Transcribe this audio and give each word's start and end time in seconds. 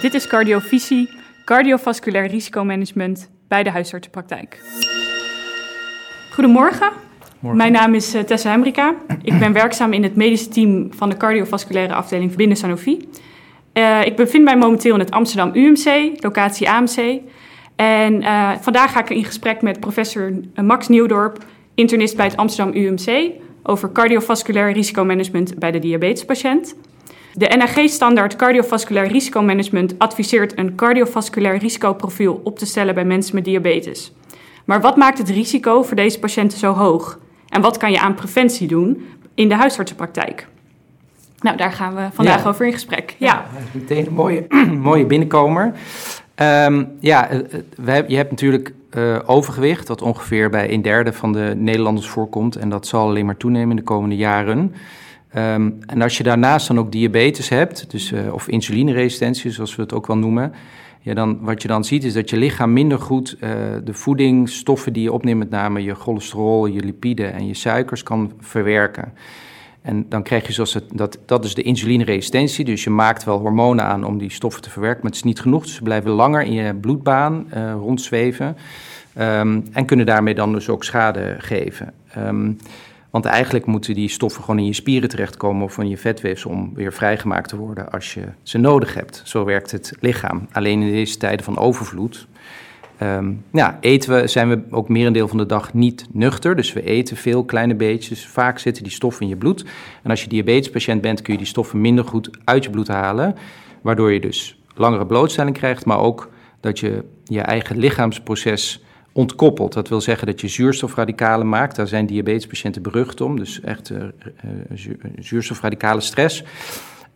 Dit 0.00 0.14
is 0.14 0.26
Cardiovisie, 0.26 1.08
cardiovasculair 1.44 2.26
risicomanagement 2.26 3.30
bij 3.48 3.62
de 3.62 3.70
huisartsenpraktijk. 3.70 4.62
Goedemorgen. 6.32 6.90
Mijn 7.40 7.72
naam 7.72 7.94
is 7.94 8.14
eh, 8.14 8.22
Tessa 8.22 8.50
Hemrika. 8.50 8.94
Ik 9.22 9.38
ben 9.38 9.52
werkzaam 9.52 9.92
in 9.92 10.02
het 10.02 10.16
medische 10.16 10.48
team 10.48 10.88
van 10.90 11.08
de 11.08 11.16
cardiovasculaire 11.16 11.94
afdeling 11.94 12.36
binnen 12.36 12.56
Sanofi. 12.56 13.08
Uh, 13.72 14.06
ik 14.06 14.16
bevind 14.16 14.44
mij 14.44 14.56
momenteel 14.56 14.94
in 14.94 15.00
het 15.00 15.10
Amsterdam 15.10 15.50
UMC, 15.54 16.12
locatie 16.22 16.70
AMC. 16.70 17.20
En 17.76 18.22
uh, 18.22 18.50
vandaag 18.60 18.92
ga 18.92 19.00
ik 19.00 19.10
in 19.10 19.24
gesprek 19.24 19.62
met 19.62 19.80
professor 19.80 20.32
Max 20.54 20.88
Nieuwdorp, 20.88 21.44
internist 21.74 22.16
bij 22.16 22.26
het 22.26 22.36
Amsterdam 22.36 22.74
UMC, 22.74 23.30
over 23.64 23.92
cardiovasculair 23.92 24.72
risicomanagement 24.72 25.58
bij 25.58 25.70
de 25.70 25.78
diabetespatiënt. 25.78 26.74
De 27.32 27.46
NAG-standaard 27.56 28.36
cardiovasculair 28.36 29.06
risicomanagement 29.08 29.98
adviseert 29.98 30.58
een 30.58 30.74
cardiovasculair 30.74 31.58
risicoprofiel 31.58 32.40
op 32.44 32.58
te 32.58 32.66
stellen 32.66 32.94
bij 32.94 33.04
mensen 33.04 33.34
met 33.34 33.44
diabetes. 33.44 34.12
Maar 34.64 34.80
wat 34.80 34.96
maakt 34.96 35.18
het 35.18 35.28
risico 35.28 35.82
voor 35.82 35.96
deze 35.96 36.18
patiënten 36.18 36.58
zo 36.58 36.72
hoog? 36.72 37.18
En 37.48 37.60
wat 37.60 37.76
kan 37.76 37.90
je 37.90 38.00
aan 38.00 38.14
preventie 38.14 38.68
doen 38.68 39.06
in 39.34 39.48
de 39.48 39.54
huisartsenpraktijk? 39.54 40.46
Nou, 41.40 41.56
daar 41.56 41.72
gaan 41.72 41.94
we 41.94 42.08
vandaag 42.12 42.42
Ja. 42.42 42.48
over 42.48 42.66
in 42.66 42.72
gesprek. 42.72 43.14
Ja, 43.18 43.44
meteen 43.72 44.06
een 44.06 44.12
mooie, 44.12 44.46
mooie 44.90 45.06
binnenkomer. 45.06 45.72
Ehm, 46.34 46.84
ja, 47.00 47.28
eh, 47.28 47.38
eh, 47.38 47.44
we 47.76 48.04
je 48.08 48.16
hebt 48.16 48.30
natuurlijk 48.30 48.72
eh, 48.94 49.18
overgewicht, 49.26 49.86
dat 49.86 50.02
ongeveer 50.02 50.50
bij 50.50 50.72
een 50.72 50.82
derde 50.82 51.12
van 51.12 51.32
de 51.32 51.54
Nederlanders 51.56 52.08
voorkomt. 52.08 52.56
En 52.56 52.68
dat 52.68 52.86
zal 52.86 53.08
alleen 53.08 53.26
maar 53.26 53.36
toenemen 53.36 53.70
in 53.70 53.76
de 53.76 53.82
komende 53.82 54.16
jaren. 54.16 54.74
Ehm, 55.30 55.70
en 55.86 56.02
als 56.02 56.16
je 56.16 56.22
daarnaast 56.22 56.68
dan 56.68 56.78
ook 56.78 56.92
diabetes 56.92 57.48
hebt, 57.48 57.90
dus, 57.90 58.12
eh, 58.12 58.32
of 58.32 58.48
insulineresistentie, 58.48 59.50
zoals 59.50 59.76
we 59.76 59.82
het 59.82 59.92
ook 59.92 60.06
wel 60.06 60.16
noemen. 60.16 60.52
Ja, 61.00 61.14
dan, 61.14 61.38
wat 61.40 61.62
je 61.62 61.68
dan 61.68 61.84
ziet 61.84 62.04
is 62.04 62.12
dat 62.12 62.30
je 62.30 62.36
lichaam 62.36 62.72
minder 62.72 62.98
goed 62.98 63.36
eh, 63.40 63.50
de 63.84 63.94
voeding, 63.94 64.48
stoffen 64.48 64.92
die 64.92 65.02
je 65.02 65.12
opneemt, 65.12 65.38
met 65.38 65.50
name 65.50 65.82
je 65.82 65.94
cholesterol, 65.94 66.66
je 66.66 66.80
lipiden 66.80 67.32
en 67.32 67.46
je 67.46 67.54
suikers, 67.54 68.02
kan 68.02 68.32
verwerken. 68.40 69.12
En 69.84 70.06
dan 70.08 70.22
krijg 70.22 70.46
je 70.46 70.52
zoals 70.52 70.78
dat, 70.92 71.18
dat 71.26 71.44
is 71.44 71.54
de 71.54 71.62
insulineresistentie. 71.62 72.64
Dus 72.64 72.84
je 72.84 72.90
maakt 72.90 73.24
wel 73.24 73.38
hormonen 73.38 73.84
aan 73.84 74.04
om 74.04 74.18
die 74.18 74.30
stoffen 74.30 74.62
te 74.62 74.70
verwerken, 74.70 75.00
maar 75.02 75.10
het 75.10 75.20
is 75.20 75.26
niet 75.26 75.40
genoeg. 75.40 75.62
Dus 75.62 75.74
ze 75.74 75.82
blijven 75.82 76.10
langer 76.10 76.42
in 76.42 76.52
je 76.52 76.74
bloedbaan 76.74 77.46
eh, 77.50 77.72
rondzweven. 77.72 78.56
ehm, 79.14 79.60
en 79.72 79.84
kunnen 79.84 80.06
daarmee 80.06 80.34
dan 80.34 80.52
dus 80.52 80.68
ook 80.68 80.84
schade 80.84 81.36
geven. 81.38 81.92
Ehm, 82.08 82.52
want 83.10 83.24
eigenlijk 83.24 83.66
moeten 83.66 83.94
die 83.94 84.08
stoffen 84.08 84.44
gewoon 84.44 84.58
in 84.58 84.66
je 84.66 84.72
spieren 84.72 85.08
terechtkomen 85.08 85.64
of 85.64 85.78
in 85.78 85.88
je 85.88 85.98
vetweefsel 85.98 86.50
om 86.50 86.74
weer 86.74 86.92
vrijgemaakt 86.92 87.48
te 87.48 87.56
worden 87.56 87.90
als 87.90 88.14
je 88.14 88.24
ze 88.42 88.58
nodig 88.58 88.94
hebt. 88.94 89.22
Zo 89.24 89.44
werkt 89.44 89.70
het 89.70 89.92
lichaam. 90.00 90.46
Alleen 90.52 90.82
in 90.82 90.92
deze 90.92 91.16
tijden 91.16 91.44
van 91.44 91.58
overvloed 91.58 92.26
Ehm, 92.98 93.32
ja, 93.52 93.78
eten 93.80 94.14
we, 94.14 94.26
zijn 94.26 94.48
we 94.48 94.62
ook 94.70 94.88
merendeel 94.88 95.28
van 95.28 95.38
de 95.38 95.46
dag 95.46 95.74
niet 95.74 96.06
nuchter. 96.12 96.56
Dus 96.56 96.72
we 96.72 96.82
eten 96.82 97.16
veel 97.16 97.44
kleine 97.44 97.74
beetjes. 97.74 98.26
Vaak 98.26 98.58
zitten 98.58 98.82
die 98.82 98.92
stoffen 98.92 99.22
in 99.22 99.28
je 99.28 99.36
bloed. 99.36 99.64
En 100.02 100.10
als 100.10 100.22
je 100.22 100.28
diabetespatiënt 100.28 101.00
bent, 101.00 101.22
kun 101.22 101.32
je 101.32 101.38
die 101.38 101.48
stoffen 101.48 101.80
minder 101.80 102.04
goed 102.04 102.30
uit 102.44 102.64
je 102.64 102.70
bloed 102.70 102.88
halen. 102.88 103.36
Waardoor 103.82 104.12
je 104.12 104.20
dus 104.20 104.58
langere 104.74 105.06
blootstelling 105.06 105.56
krijgt, 105.56 105.84
maar 105.84 105.98
ook 105.98 106.30
dat 106.60 106.78
je 106.78 107.04
je 107.24 107.40
eigen 107.40 107.76
lichaamsproces 107.78 108.82
ontkoppelt. 109.12 109.72
Dat 109.72 109.88
wil 109.88 110.00
zeggen 110.00 110.26
dat 110.26 110.40
je 110.40 110.48
zuurstofradicalen 110.48 111.48
maakt. 111.48 111.76
Daar 111.76 111.88
zijn 111.88 112.06
diabetespatiënten 112.06 112.82
berucht 112.82 113.20
om. 113.20 113.38
Dus 113.38 113.60
echt 113.60 113.92
zu- 114.74 114.96
zuurstofradicale 115.18 116.00
stress. 116.00 116.44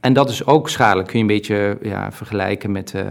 En 0.01 0.13
dat 0.13 0.31
is 0.31 0.47
ook 0.47 0.69
schadelijk. 0.69 1.09
Kun 1.09 1.19
je 1.19 1.25
een 1.25 1.31
beetje 1.31 1.79
ja, 1.83 2.13
vergelijken 2.13 2.73
met 2.73 2.95
eh, 2.95 3.03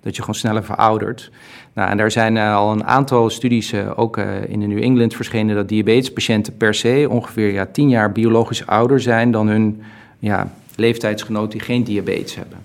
dat 0.00 0.16
je 0.16 0.20
gewoon 0.20 0.34
sneller 0.34 0.64
veroudert. 0.64 1.30
Nou, 1.72 1.90
en 1.90 1.96
daar 1.96 2.10
zijn 2.10 2.36
eh, 2.36 2.54
al 2.54 2.72
een 2.72 2.84
aantal 2.84 3.30
studies, 3.30 3.72
eh, 3.72 3.90
ook 3.96 4.16
in 4.48 4.60
de 4.60 4.66
New 4.66 4.82
England 4.82 5.14
verschenen, 5.14 5.54
dat 5.54 5.68
diabetespatiënten 5.68 6.56
per 6.56 6.74
se 6.74 7.06
ongeveer 7.10 7.52
ja, 7.52 7.66
10 7.66 7.88
jaar 7.88 8.12
biologisch 8.12 8.66
ouder 8.66 9.00
zijn 9.00 9.30
dan 9.30 9.48
hun 9.48 9.82
ja, 10.18 10.52
leeftijdsgenoot 10.76 11.52
die 11.52 11.60
geen 11.60 11.84
diabetes 11.84 12.34
hebben. 12.34 12.58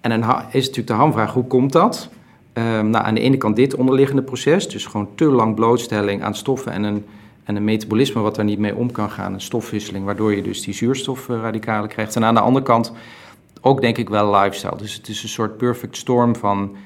En 0.00 0.10
dan 0.10 0.20
is 0.30 0.66
natuurlijk 0.66 0.86
de 0.86 0.92
hamvraag, 0.92 1.32
hoe 1.32 1.46
komt 1.46 1.72
dat? 1.72 2.08
Ehm, 2.52 2.90
nou, 2.90 3.04
aan 3.04 3.14
de 3.14 3.20
ene 3.20 3.36
kant 3.36 3.56
dit 3.56 3.74
onderliggende 3.74 4.22
proces, 4.22 4.68
dus 4.68 4.86
gewoon 4.86 5.08
te 5.14 5.24
lang 5.24 5.54
blootstelling 5.54 6.22
aan 6.22 6.34
stoffen 6.34 6.72
en 6.72 6.82
een, 6.82 7.04
en 7.50 7.56
een 7.56 7.64
metabolisme 7.64 8.20
wat 8.20 8.34
daar 8.34 8.44
niet 8.44 8.58
mee 8.58 8.74
om 8.74 8.92
kan 8.92 9.10
gaan, 9.10 9.32
een 9.32 9.40
stofwisseling, 9.40 10.04
waardoor 10.04 10.34
je 10.34 10.42
dus 10.42 10.62
die 10.62 10.74
zuurstofradicalen 10.74 11.88
krijgt. 11.88 12.16
En 12.16 12.24
aan 12.24 12.34
de 12.34 12.40
andere 12.40 12.64
kant 12.64 12.92
ook 13.60 13.80
denk 13.80 13.98
ik 13.98 14.08
wel 14.08 14.34
lifestyle. 14.34 14.76
Dus 14.76 14.94
het 14.94 15.08
is 15.08 15.22
een 15.22 15.28
soort 15.28 15.56
perfect 15.56 15.96
storm 15.96 16.36
van 16.36 16.76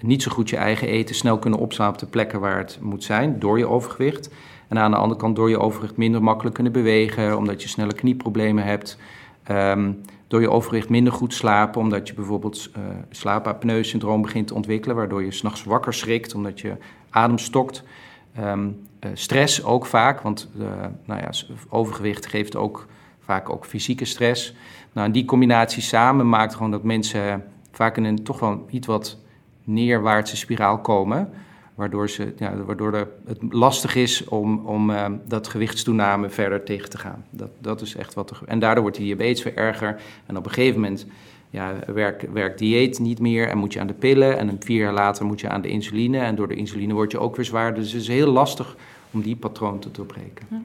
niet 0.00 0.22
zo 0.22 0.30
goed 0.30 0.50
je 0.50 0.56
eigen 0.56 0.88
eten 0.88 1.14
snel 1.14 1.38
kunnen 1.38 1.58
opslaan 1.58 1.88
op 1.88 1.98
de 1.98 2.06
plekken 2.06 2.40
waar 2.40 2.58
het 2.58 2.78
moet 2.80 3.04
zijn, 3.04 3.38
door 3.38 3.58
je 3.58 3.68
overgewicht. 3.68 4.30
En 4.68 4.78
aan 4.78 4.90
de 4.90 4.96
andere 4.96 5.20
kant 5.20 5.36
door 5.36 5.50
je 5.50 5.58
overgewicht 5.60 5.96
minder 5.96 6.22
makkelijk 6.22 6.54
kunnen 6.54 6.72
bewegen, 6.72 7.36
omdat 7.36 7.62
je 7.62 7.68
snelle 7.68 7.94
knieproblemen 7.94 8.64
hebt. 8.64 8.98
Ehm, 9.42 9.92
door 10.28 10.40
je 10.40 10.50
overgewicht 10.50 10.88
minder 10.88 11.12
goed 11.12 11.34
slapen, 11.34 11.80
omdat 11.80 12.08
je 12.08 12.14
bijvoorbeeld 12.14 12.70
uh, 12.76 12.82
slaapapneu-syndroom 13.10 14.22
begint 14.22 14.46
te 14.46 14.54
ontwikkelen, 14.54 14.96
waardoor 14.96 15.24
je 15.24 15.32
s'nachts 15.32 15.64
wakker 15.64 15.94
schrikt, 15.94 16.34
omdat 16.34 16.60
je 16.60 16.76
adem 17.10 17.38
stokt. 17.38 17.84
Ehm, 18.34 18.66
uh, 18.66 19.10
stress 19.12 19.64
ook 19.64 19.86
vaak, 19.86 20.20
want 20.20 20.48
uh, 20.58 20.66
nou 21.04 21.20
ja, 21.20 21.30
overgewicht 21.68 22.26
geeft 22.26 22.56
ook 22.56 22.86
vaak 23.20 23.50
ook 23.50 23.66
fysieke 23.66 24.04
stress. 24.04 24.54
Nou, 24.92 25.10
die 25.10 25.24
combinatie 25.24 25.82
samen 25.82 26.28
maakt 26.28 26.54
gewoon 26.54 26.70
dat 26.70 26.82
mensen 26.82 27.44
vaak 27.70 27.96
in 27.96 28.04
een 28.04 28.22
toch 28.22 28.40
wel 28.40 28.66
iets 28.70 28.86
wat 28.86 29.18
neerwaartse 29.64 30.36
spiraal 30.36 30.78
komen. 30.78 31.28
Waardoor, 31.74 32.10
ze, 32.10 32.34
ja, 32.38 32.56
waardoor 32.56 32.92
het 33.26 33.38
lastig 33.50 33.94
is 33.94 34.24
om, 34.24 34.66
om 34.66 34.90
uh, 34.90 35.06
dat 35.26 35.48
gewichtstoename 35.48 36.28
verder 36.28 36.64
tegen 36.64 36.90
te 36.90 36.98
gaan. 36.98 37.24
Dat, 37.30 37.50
dat 37.58 37.80
is 37.80 37.96
echt 37.96 38.14
wat 38.14 38.40
en 38.46 38.58
daardoor 38.58 38.82
wordt 38.82 38.96
die 38.96 39.06
diabetes 39.06 39.42
weer 39.42 39.56
erger. 39.56 40.00
En 40.26 40.36
op 40.36 40.46
een 40.46 40.52
gegeven 40.52 40.80
moment 40.80 41.06
ja, 41.54 41.74
werkt 41.86 42.32
werk 42.32 42.58
dieet 42.58 42.98
niet 42.98 43.18
meer 43.18 43.48
en 43.48 43.58
moet 43.58 43.72
je 43.72 43.80
aan 43.80 43.86
de 43.86 43.92
pillen. 43.92 44.38
En 44.38 44.56
vier 44.60 44.78
jaar 44.78 44.92
later 44.92 45.24
moet 45.24 45.40
je 45.40 45.48
aan 45.48 45.60
de 45.60 45.68
insuline. 45.68 46.18
En 46.18 46.34
door 46.34 46.48
de 46.48 46.54
insuline 46.54 46.94
word 46.94 47.10
je 47.10 47.18
ook 47.18 47.36
weer 47.36 47.44
zwaarder. 47.44 47.82
Dus 47.82 47.92
het 47.92 48.00
is 48.00 48.08
heel 48.08 48.32
lastig 48.32 48.76
om 49.10 49.22
die 49.22 49.36
patroon 49.36 49.78
te 49.78 49.90
doorbreken. 49.90 50.46
Ja. 50.50 50.62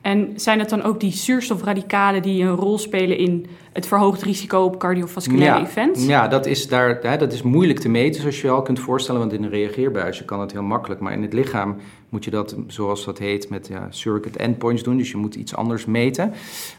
En 0.00 0.32
zijn 0.36 0.58
het 0.58 0.68
dan 0.68 0.82
ook 0.82 1.00
die 1.00 1.12
zuurstofradicalen 1.12 2.22
die 2.22 2.42
een 2.42 2.54
rol 2.54 2.78
spelen 2.78 3.18
in 3.18 3.46
het 3.72 3.86
verhoogd 3.86 4.22
risico 4.22 4.62
op 4.62 4.78
cardiovasculaire 4.78 5.58
ja, 5.58 5.66
events? 5.66 6.06
Ja, 6.06 6.28
dat 6.28 6.46
is, 6.46 6.68
daar, 6.68 6.98
hè, 7.02 7.16
dat 7.16 7.32
is 7.32 7.42
moeilijk 7.42 7.78
te 7.78 7.88
meten, 7.88 8.20
zoals 8.20 8.40
je 8.40 8.46
je 8.46 8.52
al 8.52 8.62
kunt 8.62 8.80
voorstellen. 8.80 9.20
Want 9.20 9.32
in 9.32 9.42
een 9.42 9.50
reageerbuisje 9.50 10.24
kan 10.24 10.40
het 10.40 10.52
heel 10.52 10.62
makkelijk. 10.62 11.00
Maar 11.00 11.12
in 11.12 11.22
het 11.22 11.32
lichaam 11.32 11.76
moet 12.10 12.24
je 12.24 12.30
dat, 12.30 12.56
zoals 12.66 13.04
dat 13.04 13.18
heet, 13.18 13.48
met 13.48 13.66
ja, 13.66 13.86
surrogate 13.90 14.38
endpoints 14.38 14.82
doen. 14.82 14.96
Dus 14.96 15.10
je 15.10 15.16
moet 15.16 15.34
iets 15.34 15.54
anders 15.54 15.84
meten. 15.84 16.32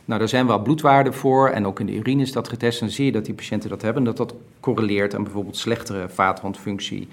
Nou, 0.06 0.20
daar 0.20 0.30
zijn 0.30 0.48
wel 0.48 0.62
bloedwaarden 0.62 1.14
voor. 1.14 1.50
En 1.50 1.66
ook 1.66 1.80
in 1.80 1.86
de 1.86 1.96
urine 1.96 2.22
is 2.22 2.32
dat 2.32 2.48
getest. 2.48 2.80
En 2.80 2.86
dan 2.86 2.96
zie 2.96 3.06
je 3.06 3.12
dat 3.12 3.26
die 3.26 3.34
patiënten 3.34 3.70
dat 3.70 3.82
hebben. 3.82 4.04
Dat 4.04 4.18
dat 4.18 4.36
correleert 4.60 5.16
aan 5.16 5.24
bijvoorbeeld 5.24 5.58
slechtere 5.58 6.10
vaatwandfunctie. 6.10 7.08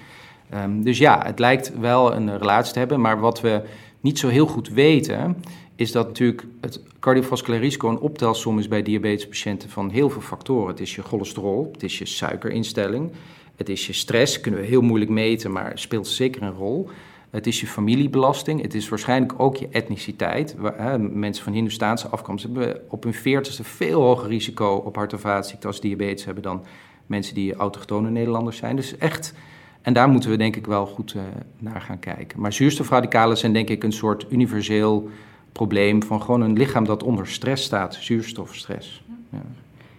Um, 0.55 0.83
dus 0.83 0.99
ja, 0.99 1.23
het 1.25 1.39
lijkt 1.39 1.79
wel 1.79 2.15
een 2.15 2.39
relatie 2.39 2.73
te 2.73 2.79
hebben. 2.79 3.01
Maar 3.01 3.21
wat 3.21 3.41
we 3.41 3.62
niet 4.01 4.19
zo 4.19 4.29
heel 4.29 4.47
goed 4.47 4.69
weten 4.69 5.37
is 5.77 5.93
dat 5.93 6.06
natuurlijk 6.06 6.45
het 6.61 6.81
cardiovasculair 7.00 7.62
risico 7.62 7.89
een 7.89 7.99
optelsom 7.99 8.59
is 8.59 8.69
bij 8.69 8.83
diabetespatiënten 8.83 9.71
van 9.71 9.91
heel 9.91 10.11
veel 10.11 10.21
factoren. 10.21 10.69
Het 10.69 10.81
is 10.81 10.95
je 10.95 11.03
cholesterol, 11.03 11.69
het 11.73 11.83
is 11.83 11.99
je 11.99 12.06
suikerinstelling, 12.06 13.11
het 13.56 13.69
is 13.69 13.87
je 13.87 13.93
stress, 13.93 14.41
kunnen 14.41 14.61
we 14.61 14.67
heel 14.67 14.81
moeilijk 14.81 15.11
meten, 15.11 15.53
maar 15.53 15.73
speelt 15.75 16.06
zeker 16.06 16.43
een 16.43 16.55
rol. 16.55 16.89
Het 17.31 17.47
is 17.47 17.61
je 17.61 17.66
familiebelasting, 17.66 18.62
het 18.62 18.75
is 18.75 18.89
waarschijnlijk 18.89 19.34
ook 19.37 19.56
je 19.56 19.69
etniciteit. 19.69 20.56
Mensen 20.99 21.44
van 21.44 21.53
Hindoestaanse 21.53 22.09
afkomst 22.09 22.44
hebben 22.44 22.81
op 22.89 23.03
hun 23.03 23.15
veertigste 23.15 23.65
veel 23.65 24.03
hoger 24.03 24.28
risico 24.28 24.75
op 24.75 24.97
hart- 24.97 25.12
en 25.12 25.20
vaatziekten 25.20 25.69
als 25.69 25.81
diabetes 25.81 26.25
hebben 26.25 26.43
dan 26.43 26.64
mensen 27.06 27.35
die 27.35 27.55
autochtone 27.55 28.11
Nederlanders 28.11 28.56
zijn. 28.56 28.76
Dus 28.76 28.99
echt, 28.99 29.35
en 29.82 29.93
daar 29.93 30.08
moeten 30.08 30.31
we 30.31 30.37
denk 30.37 30.56
ik 30.56 30.67
wel 30.67 30.87
goed 30.87 31.14
uh, 31.14 31.23
naar 31.58 31.81
gaan 31.81 31.99
kijken. 31.99 32.41
Maar 32.41 32.53
zuurstofradicalen 32.53 33.37
zijn 33.37 33.53
denk 33.53 33.69
ik 33.69 33.82
een 33.82 33.93
soort 33.93 34.26
universeel 34.31 35.08
probleem 35.53 36.03
van 36.03 36.23
gewoon 36.23 36.41
een 36.41 36.56
lichaam 36.56 36.85
dat 36.85 37.03
onder 37.03 37.26
stress 37.26 37.64
staat, 37.64 37.94
zuurstofstress. 38.00 39.03
Ja, 39.31 39.43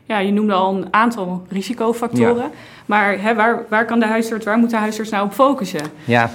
ja 0.06 0.19
je 0.19 0.31
noemde 0.31 0.54
al 0.54 0.75
een 0.75 0.94
aantal 0.94 1.45
risicofactoren, 1.50 2.44
ja. 2.44 2.51
maar 2.86 3.21
hè, 3.21 3.36
waar, 3.36 3.65
waar 3.69 3.86
kan 3.86 4.00
de 4.00 4.06
huisarts, 4.06 4.45
waar 4.45 4.57
moet 4.57 4.69
de 4.69 4.77
huisarts 4.77 5.12
nou 5.12 5.25
op 5.25 5.33
focussen? 5.33 5.81
Ja. 6.06 6.31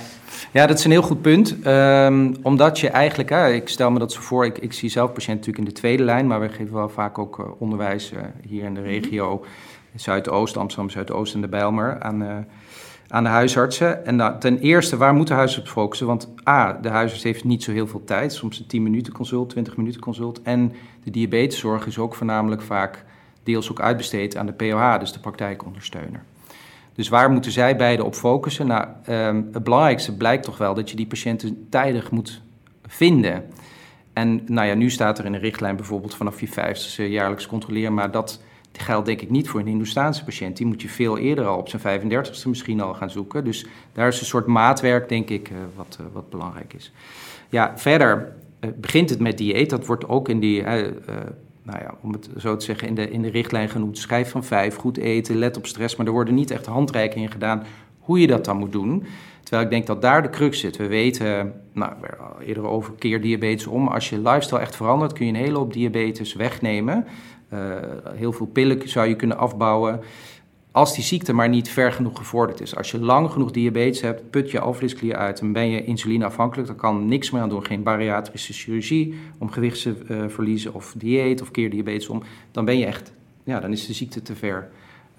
Ja, 0.53 0.67
dat 0.67 0.79
is 0.79 0.85
een 0.85 0.91
heel 0.91 1.03
goed 1.03 1.23
punt. 1.23 1.67
Um, 1.67 2.37
omdat 2.43 2.81
je 2.81 2.89
eigenlijk, 2.89 3.31
ik 3.31 3.69
stel 3.69 3.91
me 3.91 3.99
dat 3.99 4.13
zo 4.13 4.21
voor, 4.21 4.45
ik, 4.45 4.59
ik 4.59 4.73
zie 4.73 4.89
zelf 4.89 5.13
patiënten 5.13 5.35
natuurlijk 5.37 5.69
in 5.69 5.75
de 5.75 5.81
tweede 5.81 6.03
lijn, 6.03 6.27
maar 6.27 6.41
we 6.41 6.49
geven 6.49 6.75
wel 6.75 6.89
vaak 6.89 7.19
ook 7.19 7.39
uh, 7.39 7.47
onderwijs 7.59 8.13
uh, 8.13 8.21
hier 8.47 8.65
in 8.65 8.75
de 8.75 8.83
regio, 8.83 9.45
Zuidoost, 9.95 10.57
Amsterdam, 10.57 10.91
Zuidoost 10.91 11.35
en 11.35 11.41
de 11.41 11.49
Bijlmer 11.49 12.01
aan, 12.01 12.23
uh, 12.23 12.37
aan 13.09 13.23
de 13.23 13.29
huisartsen. 13.29 14.07
En 14.07 14.17
nou, 14.17 14.41
ten 14.41 14.59
eerste, 14.59 14.97
waar 14.97 15.15
moet 15.15 15.29
de 15.29 15.35
huisarts 15.35 15.71
focussen? 15.71 16.07
Want 16.07 16.29
A, 16.49 16.73
de 16.73 16.89
huisarts 16.89 17.25
heeft 17.25 17.45
niet 17.45 17.63
zo 17.63 17.73
heel 17.73 17.87
veel 17.87 18.05
tijd, 18.05 18.33
soms 18.33 18.59
een 18.59 18.67
10 18.67 18.83
minuten 18.83 19.13
consult, 19.13 19.51
20 19.51 19.77
minuten 19.77 20.01
consult. 20.01 20.43
En 20.43 20.73
de 21.05 21.11
diabeteszorg 21.11 21.87
is 21.87 21.99
ook 21.99 22.15
voornamelijk 22.15 22.63
vaak 22.63 23.05
deels 23.43 23.71
ook 23.71 23.81
uitbesteed 23.81 24.37
aan 24.37 24.47
de 24.47 24.53
POH, 24.53 24.99
dus 24.99 25.13
de 25.13 25.21
praktijkondersteuner. 25.21 26.23
Dus 26.95 27.09
waar 27.09 27.31
moeten 27.31 27.53
zij 27.53 27.77
beide 27.77 28.05
op 28.05 28.15
focussen? 28.15 28.67
Nou, 28.67 28.87
ehm, 29.05 29.43
het 29.53 29.65
belangrijkste 29.65 30.17
blijkt 30.17 30.45
toch 30.45 30.59
wel 30.59 30.75
dat 30.75 30.91
je 30.91 30.97
die 30.97 31.07
patiënten 31.07 31.67
tijdig 31.71 32.11
moet 32.11 32.43
vinden. 32.87 33.45
En 34.13 34.43
nou 34.47 34.67
ja, 34.69 34.75
nu 34.75 34.91
staat 34.91 35.19
er 35.19 35.25
in 35.25 35.33
de 35.33 35.39
richtlijn 35.39 35.77
bijvoorbeeld 35.77 36.15
vanaf 36.15 36.41
je 36.41 36.49
vijftigste 36.49 37.11
jaarlijks 37.11 37.47
controleren, 37.47 37.95
maar 37.95 38.11
dat 38.11 38.41
geldt 38.73 39.07
denk 39.07 39.21
ik 39.21 39.31
niet 39.31 39.49
voor 39.49 39.61
een 39.61 39.67
Hindoestaanse 39.67 40.25
patiënt. 40.25 40.57
Die 40.57 40.67
moet 40.67 40.83
je 40.83 40.89
veel 40.89 41.19
eerder 41.19 41.47
al 41.47 41.59
op 41.59 41.69
zijn 41.69 41.83
35ste 41.83 42.49
misschien 42.49 42.81
al 42.81 42.95
gaan 42.95 43.11
zoeken. 43.11 43.45
Dus 43.45 43.67
daar 43.93 44.09
is 44.09 44.21
een 44.21 44.27
soort 44.27 44.47
maatwerk, 44.47 45.09
denk 45.09 45.31
ik, 45.31 45.49
eh, 45.49 45.57
wat, 45.75 45.97
eh, 46.01 46.07
wat 46.13 46.31
belangrijk 46.31 46.73
is. 46.73 46.93
Ja, 47.49 47.79
verder 47.79 48.33
eh, 48.61 48.71
begint 48.77 49.11
het 49.11 49.21
met 49.21 49.39
dieet. 49.39 49.71
Dat 49.71 49.87
wordt 49.87 50.09
ook 50.09 50.29
in 50.29 50.41
die, 50.41 50.65
nou 51.65 51.79
ja, 51.79 51.95
om 52.03 52.13
het 52.13 52.29
zo 52.37 52.57
te 52.57 52.65
zeggen, 52.65 52.89
in 52.89 52.95
de, 52.95 53.11
in 53.11 53.23
de 53.23 53.31
richtlijn 53.31 53.69
genoemd. 53.69 53.99
Schrijf 53.99 54.31
van 54.31 54.45
vijf, 54.45 54.77
goed 54.77 54.97
eten, 54.97 55.37
let 55.37 55.57
op 55.57 55.67
stress. 55.67 55.97
Maar 55.97 56.07
er 56.07 56.13
worden 56.13 56.35
niet 56.35 56.51
echt 56.51 56.67
handreikingen 56.67 57.31
gedaan 57.31 57.63
hoe 57.99 58.21
je 58.21 58.27
dat 58.27 58.45
dan 58.45 58.57
moet 58.57 58.73
doen. 58.73 59.07
Terwijl 59.43 59.65
ik 59.65 59.71
denk 59.71 59.87
dat 59.87 60.03
daar 60.03 60.23
de 60.23 60.31
crux 60.31 60.61
zit. 60.61 60.77
We 60.77 60.87
weten, 60.87 61.53
nou, 61.73 61.93
eerder 62.41 62.67
over 62.67 62.93
keer 62.99 63.21
diabetes 63.21 63.67
om. 63.67 63.89
Als 63.89 64.09
je 64.09 64.19
lifestyle 64.19 64.61
echt 64.61 64.77
verandert, 64.77 65.13
kun 65.13 65.27
je 65.27 65.33
een 65.33 65.39
hele 65.39 65.59
hoop 65.59 65.73
diabetes 65.73 66.35
wegnemen. 66.35 67.07
Uh, 67.53 67.61
heel 68.15 68.33
veel 68.33 68.47
pillen 68.47 68.89
zou 68.89 69.09
je 69.09 69.17
kunnen 69.17 69.37
afbouwen. 69.37 70.01
Als 70.75 70.95
die 70.95 71.05
ziekte 71.05 71.33
maar 71.33 71.49
niet 71.49 71.69
ver 71.69 71.93
genoeg 71.93 72.19
gevorderd 72.19 72.61
is. 72.61 72.77
Als 72.77 72.91
je 72.91 72.99
lang 72.99 73.31
genoeg 73.31 73.51
diabetes 73.51 74.01
hebt, 74.01 74.31
put 74.31 74.51
je 74.51 74.61
alvleesklier 74.61 75.17
uit 75.17 75.41
en 75.41 75.53
ben 75.53 75.69
je 75.69 75.85
insulineafhankelijk, 75.85 76.69
dan 76.69 76.77
kan 76.77 77.09
niks 77.09 77.31
meer 77.31 77.43
aan 77.43 77.49
doen. 77.49 77.65
Geen 77.65 77.83
bariatrische 77.83 78.53
chirurgie 78.53 79.15
om 79.39 79.51
gewicht 79.51 79.83
te 79.83 80.65
uh, 80.67 80.75
of 80.75 80.95
dieet 80.97 81.43
of 81.43 81.51
keer 81.51 81.71
diabetes 81.71 82.09
om. 82.09 82.23
Dan 82.51 82.65
ben 82.65 82.79
je 82.79 82.87
echt, 82.87 83.13
ja, 83.45 83.61
dan 83.61 83.73
is 83.73 83.87
de 83.87 83.93
ziekte 83.93 84.23
te 84.23 84.35
ver 84.35 84.69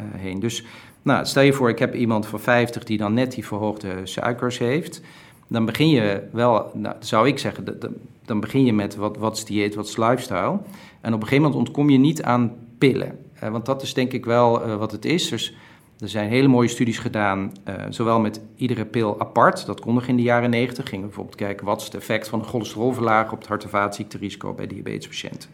uh, 0.02 0.06
heen. 0.12 0.40
Dus 0.40 0.66
nou, 1.02 1.26
stel 1.26 1.44
je 1.44 1.54
voor, 1.54 1.70
ik 1.70 1.80
heb 1.80 1.96
iemand 1.96 2.26
van 2.26 2.40
50 2.40 2.84
die 2.84 2.98
dan 2.98 3.14
net 3.14 3.32
die 3.32 3.46
verhoogde 3.46 3.96
suikers 4.04 4.58
heeft. 4.58 5.02
Dan 5.48 5.66
begin 5.66 5.90
je 5.90 6.24
wel, 6.32 6.72
nou, 6.74 6.96
zou 7.00 7.28
ik 7.28 7.40
zeggen, 7.40 7.80
dan 8.26 8.40
begin 8.40 8.66
je 8.66 8.74
met 8.74 8.96
wat, 8.96 9.18
wat 9.18 9.38
is 9.38 9.46
dieet, 9.46 9.76
wat 9.76 9.88
is 9.88 9.98
lifestyle. 9.98 10.60
En 11.02 11.14
op 11.14 11.22
een 11.22 11.28
gegeven 11.28 11.42
moment 11.42 11.56
ontkom 11.56 11.90
je 11.90 11.98
niet 11.98 12.24
aan 12.24 12.54
pillen. 12.78 13.25
Uh, 13.44 13.50
want 13.50 13.66
dat 13.66 13.82
is 13.82 13.94
denk 13.94 14.14
ik 14.14 14.26
wel 14.26 14.68
uh, 14.68 14.76
wat 14.76 14.92
het 14.92 15.06
is. 15.06 15.30
Dus 15.30 15.56
er 16.00 16.10
zijn 16.10 16.30
hele 16.30 16.48
mooie 16.48 16.68
studies 16.68 16.98
gedaan, 16.98 17.52
uh, 17.68 17.74
zowel 17.90 18.20
met 18.20 18.42
iedere 18.56 18.86
pil 18.86 19.20
apart. 19.20 19.66
Dat 19.66 19.80
kon 19.80 19.94
nog 19.94 20.08
in 20.08 20.16
de 20.16 20.22
jaren 20.22 20.50
90. 20.50 20.84
Gingen 20.84 21.00
we 21.00 21.08
bijvoorbeeld 21.08 21.38
kijken 21.38 21.66
wat 21.66 21.80
is 21.80 21.86
het 21.86 21.96
effect 21.96 22.28
van 22.28 22.40
de 22.40 22.46
cholesterolverlager 22.46 23.34
op 23.34 23.40
het 23.40 23.48
hart- 23.48 23.64
en 23.64 23.70
vaatziekterisico 23.70 24.54
bij 24.54 24.68
diabetespatiënten. 24.68 25.50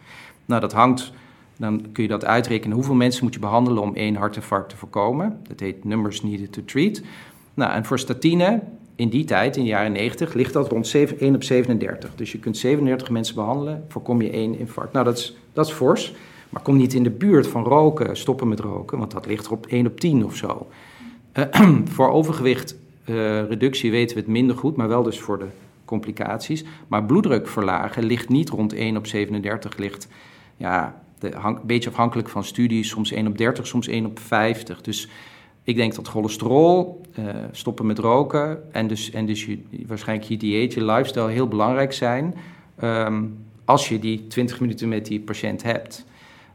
Nou, 0.45 0.61
dat 0.61 0.73
hangt 0.73 1.11
dan 1.61 1.85
kun 1.91 2.03
je 2.03 2.09
dat 2.09 2.25
uitrekenen. 2.25 2.75
Hoeveel 2.75 2.95
mensen 2.95 3.23
moet 3.23 3.33
je 3.33 3.39
behandelen 3.39 3.83
om 3.83 3.95
één 3.95 4.15
hartinfarct 4.15 4.69
te 4.69 4.77
voorkomen? 4.77 5.39
Dat 5.47 5.59
heet 5.59 5.83
numbers 5.83 6.21
needed 6.23 6.51
to 6.51 6.61
treat. 6.65 7.01
Nou, 7.53 7.71
en 7.71 7.85
voor 7.85 7.99
statine, 7.99 8.61
in 8.95 9.09
die 9.09 9.23
tijd, 9.23 9.57
in 9.57 9.63
de 9.63 9.69
jaren 9.69 9.91
90, 9.91 10.33
ligt 10.33 10.53
dat 10.53 10.69
rond 10.69 10.87
7, 10.87 11.19
1 11.19 11.35
op 11.35 11.43
37. 11.43 12.15
Dus 12.15 12.31
je 12.31 12.39
kunt 12.39 12.57
37 12.57 13.09
mensen 13.09 13.35
behandelen, 13.35 13.85
voorkom 13.87 14.21
je 14.21 14.29
één 14.29 14.59
infarct. 14.59 14.93
Nou, 14.93 15.05
dat 15.05 15.17
is, 15.17 15.35
dat 15.53 15.67
is 15.67 15.71
fors. 15.71 16.13
Maar 16.51 16.61
kom 16.61 16.77
niet 16.77 16.93
in 16.93 17.03
de 17.03 17.09
buurt 17.09 17.47
van 17.47 17.63
roken, 17.63 18.17
stoppen 18.17 18.47
met 18.47 18.59
roken, 18.59 18.97
want 18.97 19.11
dat 19.11 19.25
ligt 19.25 19.45
er 19.45 19.51
op 19.51 19.65
1 19.65 19.87
op 19.87 19.99
10 19.99 20.25
of 20.25 20.35
zo. 20.35 20.67
Uh, 21.33 21.75
voor 21.95 22.09
overgewicht 22.09 22.75
uh, 23.05 23.15
reductie 23.47 23.91
weten 23.91 24.15
we 24.15 24.21
het 24.21 24.31
minder 24.31 24.57
goed, 24.57 24.75
maar 24.75 24.87
wel 24.87 25.03
dus 25.03 25.19
voor 25.19 25.39
de 25.39 25.47
complicaties. 25.85 26.63
Maar 26.87 27.05
bloeddruk 27.05 27.47
verlagen 27.47 28.03
ligt 28.03 28.29
niet 28.29 28.49
rond 28.49 28.73
1 28.73 28.97
op 28.97 29.07
37, 29.07 29.77
ligt 29.77 30.07
ja, 30.57 31.01
een 31.19 31.59
beetje 31.63 31.89
afhankelijk 31.89 32.29
van 32.29 32.43
studies, 32.43 32.89
soms 32.89 33.11
1 33.11 33.27
op 33.27 33.37
30, 33.37 33.67
soms 33.67 33.87
1 33.87 34.05
op 34.05 34.19
50. 34.19 34.81
Dus 34.81 35.09
ik 35.63 35.75
denk 35.75 35.95
dat 35.95 36.07
cholesterol, 36.07 37.01
uh, 37.19 37.25
stoppen 37.51 37.85
met 37.85 37.99
roken 37.99 38.73
en 38.73 38.87
dus, 38.87 39.11
en 39.11 39.25
dus 39.25 39.45
je, 39.45 39.59
waarschijnlijk 39.87 40.29
je 40.29 40.37
dieet, 40.37 40.73
je 40.73 40.85
lifestyle 40.85 41.29
heel 41.29 41.47
belangrijk 41.47 41.93
zijn 41.93 42.35
um, 42.83 43.37
als 43.65 43.89
je 43.89 43.99
die 43.99 44.27
20 44.27 44.59
minuten 44.59 44.89
met 44.89 45.05
die 45.05 45.19
patiënt 45.19 45.63
hebt. 45.63 46.05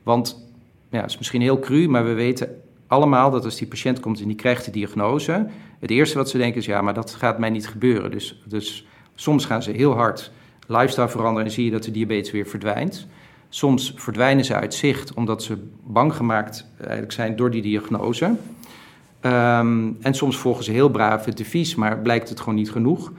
Want 0.06 0.48
ja, 0.90 1.00
het 1.00 1.10
is 1.10 1.16
misschien 1.16 1.40
heel 1.40 1.58
cru, 1.58 1.88
maar 1.88 2.04
we 2.04 2.12
weten 2.12 2.62
allemaal 2.86 3.30
dat 3.30 3.44
als 3.44 3.56
die 3.56 3.66
patiënt 3.66 4.00
komt 4.00 4.20
en 4.20 4.26
die 4.26 4.36
krijgt 4.36 4.64
de 4.64 4.70
diagnose, 4.70 5.46
het 5.78 5.90
eerste 5.90 6.18
wat 6.18 6.30
ze 6.30 6.38
denken 6.38 6.60
is 6.60 6.66
ja, 6.66 6.80
maar 6.80 6.94
dat 6.94 7.14
gaat 7.14 7.38
mij 7.38 7.50
niet 7.50 7.68
gebeuren. 7.68 8.10
Dus, 8.10 8.42
dus 8.44 8.86
soms 9.14 9.44
gaan 9.44 9.62
ze 9.62 9.70
heel 9.70 9.94
hard 9.94 10.32
lifestyle 10.66 11.08
veranderen 11.08 11.46
en 11.46 11.52
zie 11.52 11.64
je 11.64 11.70
dat 11.70 11.82
de 11.82 11.90
diabetes 11.90 12.30
weer 12.30 12.46
verdwijnt. 12.46 13.06
Soms 13.48 13.92
verdwijnen 13.96 14.44
ze 14.44 14.54
uit 14.54 14.74
zicht 14.74 15.14
omdat 15.14 15.42
ze 15.42 15.58
bang 15.84 16.14
gemaakt 16.14 16.66
eigenlijk 16.78 17.12
zijn 17.12 17.36
door 17.36 17.50
die 17.50 17.62
diagnose. 17.62 18.24
Um, 18.24 19.96
en 20.00 20.14
soms 20.14 20.36
volgen 20.36 20.64
ze 20.64 20.70
heel 20.70 20.88
braaf 20.88 21.24
het 21.24 21.40
advies, 21.40 21.74
maar 21.74 21.98
blijkt 21.98 22.28
het 22.28 22.40
gewoon 22.40 22.54
niet 22.54 22.70
genoeg. 22.70 23.12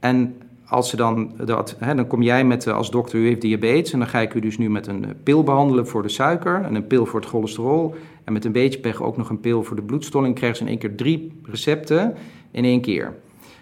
En 0.00 0.36
als 0.72 0.88
ze 0.88 0.96
dan, 0.96 1.32
dat, 1.44 1.76
hè, 1.78 1.94
dan 1.94 2.06
kom 2.06 2.22
jij 2.22 2.44
met 2.44 2.66
als 2.66 2.90
dokter, 2.90 3.18
u 3.18 3.26
heeft 3.26 3.40
diabetes 3.40 3.92
en 3.92 3.98
dan 3.98 4.08
ga 4.08 4.20
ik 4.20 4.34
u 4.34 4.40
dus 4.40 4.58
nu 4.58 4.70
met 4.70 4.86
een 4.86 5.06
pil 5.22 5.42
behandelen 5.42 5.86
voor 5.86 6.02
de 6.02 6.08
suiker 6.08 6.62
en 6.64 6.74
een 6.74 6.86
pil 6.86 7.06
voor 7.06 7.20
het 7.20 7.28
cholesterol 7.28 7.94
en 8.24 8.32
met 8.32 8.44
een 8.44 8.52
beetje 8.52 8.78
pech 8.78 9.02
ook 9.02 9.16
nog 9.16 9.30
een 9.30 9.40
pil 9.40 9.62
voor 9.62 9.76
de 9.76 9.82
bloedstolling. 9.82 10.34
Krijgen 10.34 10.56
ze 10.56 10.62
in 10.62 10.68
één 10.68 10.78
keer 10.78 10.94
drie 10.94 11.40
recepten 11.42 12.14
in 12.50 12.64
één 12.64 12.80
keer. 12.80 13.14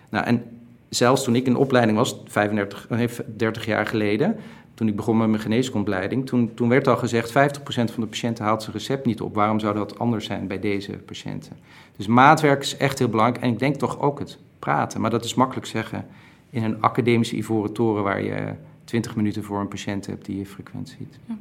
Nou, 0.08 0.24
en 0.24 0.42
zelfs 0.88 1.24
toen 1.24 1.34
ik 1.34 1.46
in 1.46 1.56
opleiding 1.56 1.98
was, 1.98 2.22
35, 2.26 2.88
30 3.36 3.66
jaar 3.66 3.86
geleden, 3.86 4.36
toen 4.74 4.88
ik 4.88 4.96
begon 4.96 5.16
met 5.16 5.28
mijn 5.28 5.42
geneeskondleiding, 5.42 6.26
toen, 6.26 6.54
toen 6.54 6.68
werd 6.68 6.88
al 6.88 6.96
gezegd 6.96 7.30
50% 7.30 7.32
van 7.64 7.84
de 7.96 8.06
patiënten 8.06 8.44
haalt 8.44 8.62
zijn 8.62 8.76
recept 8.76 9.06
niet 9.06 9.20
op. 9.20 9.34
Waarom 9.34 9.60
zou 9.60 9.74
dat 9.74 9.98
anders 9.98 10.24
zijn 10.24 10.46
bij 10.46 10.60
deze 10.60 10.92
patiënten? 10.92 11.56
Dus 11.96 12.06
maatwerk 12.06 12.62
is 12.62 12.76
echt 12.76 12.98
heel 12.98 13.08
belangrijk. 13.08 13.44
En 13.44 13.50
ik 13.50 13.58
denk 13.58 13.76
toch 13.76 14.00
ook 14.00 14.18
het 14.18 14.38
praten. 14.58 15.00
Maar 15.00 15.10
dat 15.10 15.24
is 15.24 15.34
makkelijk 15.34 15.66
zeggen 15.66 16.06
in 16.50 16.64
een 16.64 16.82
academische 16.82 17.36
ivoren 17.36 17.72
toren 17.72 18.02
waar 18.02 18.22
je 18.22 18.54
20 18.84 19.16
minuten 19.16 19.44
voor 19.44 19.60
een 19.60 19.68
patiënt 19.68 20.06
hebt 20.06 20.24
die 20.24 20.38
je 20.38 20.46
frequent 20.46 20.88
ziet. 20.98 21.18
Ja. 21.26 21.36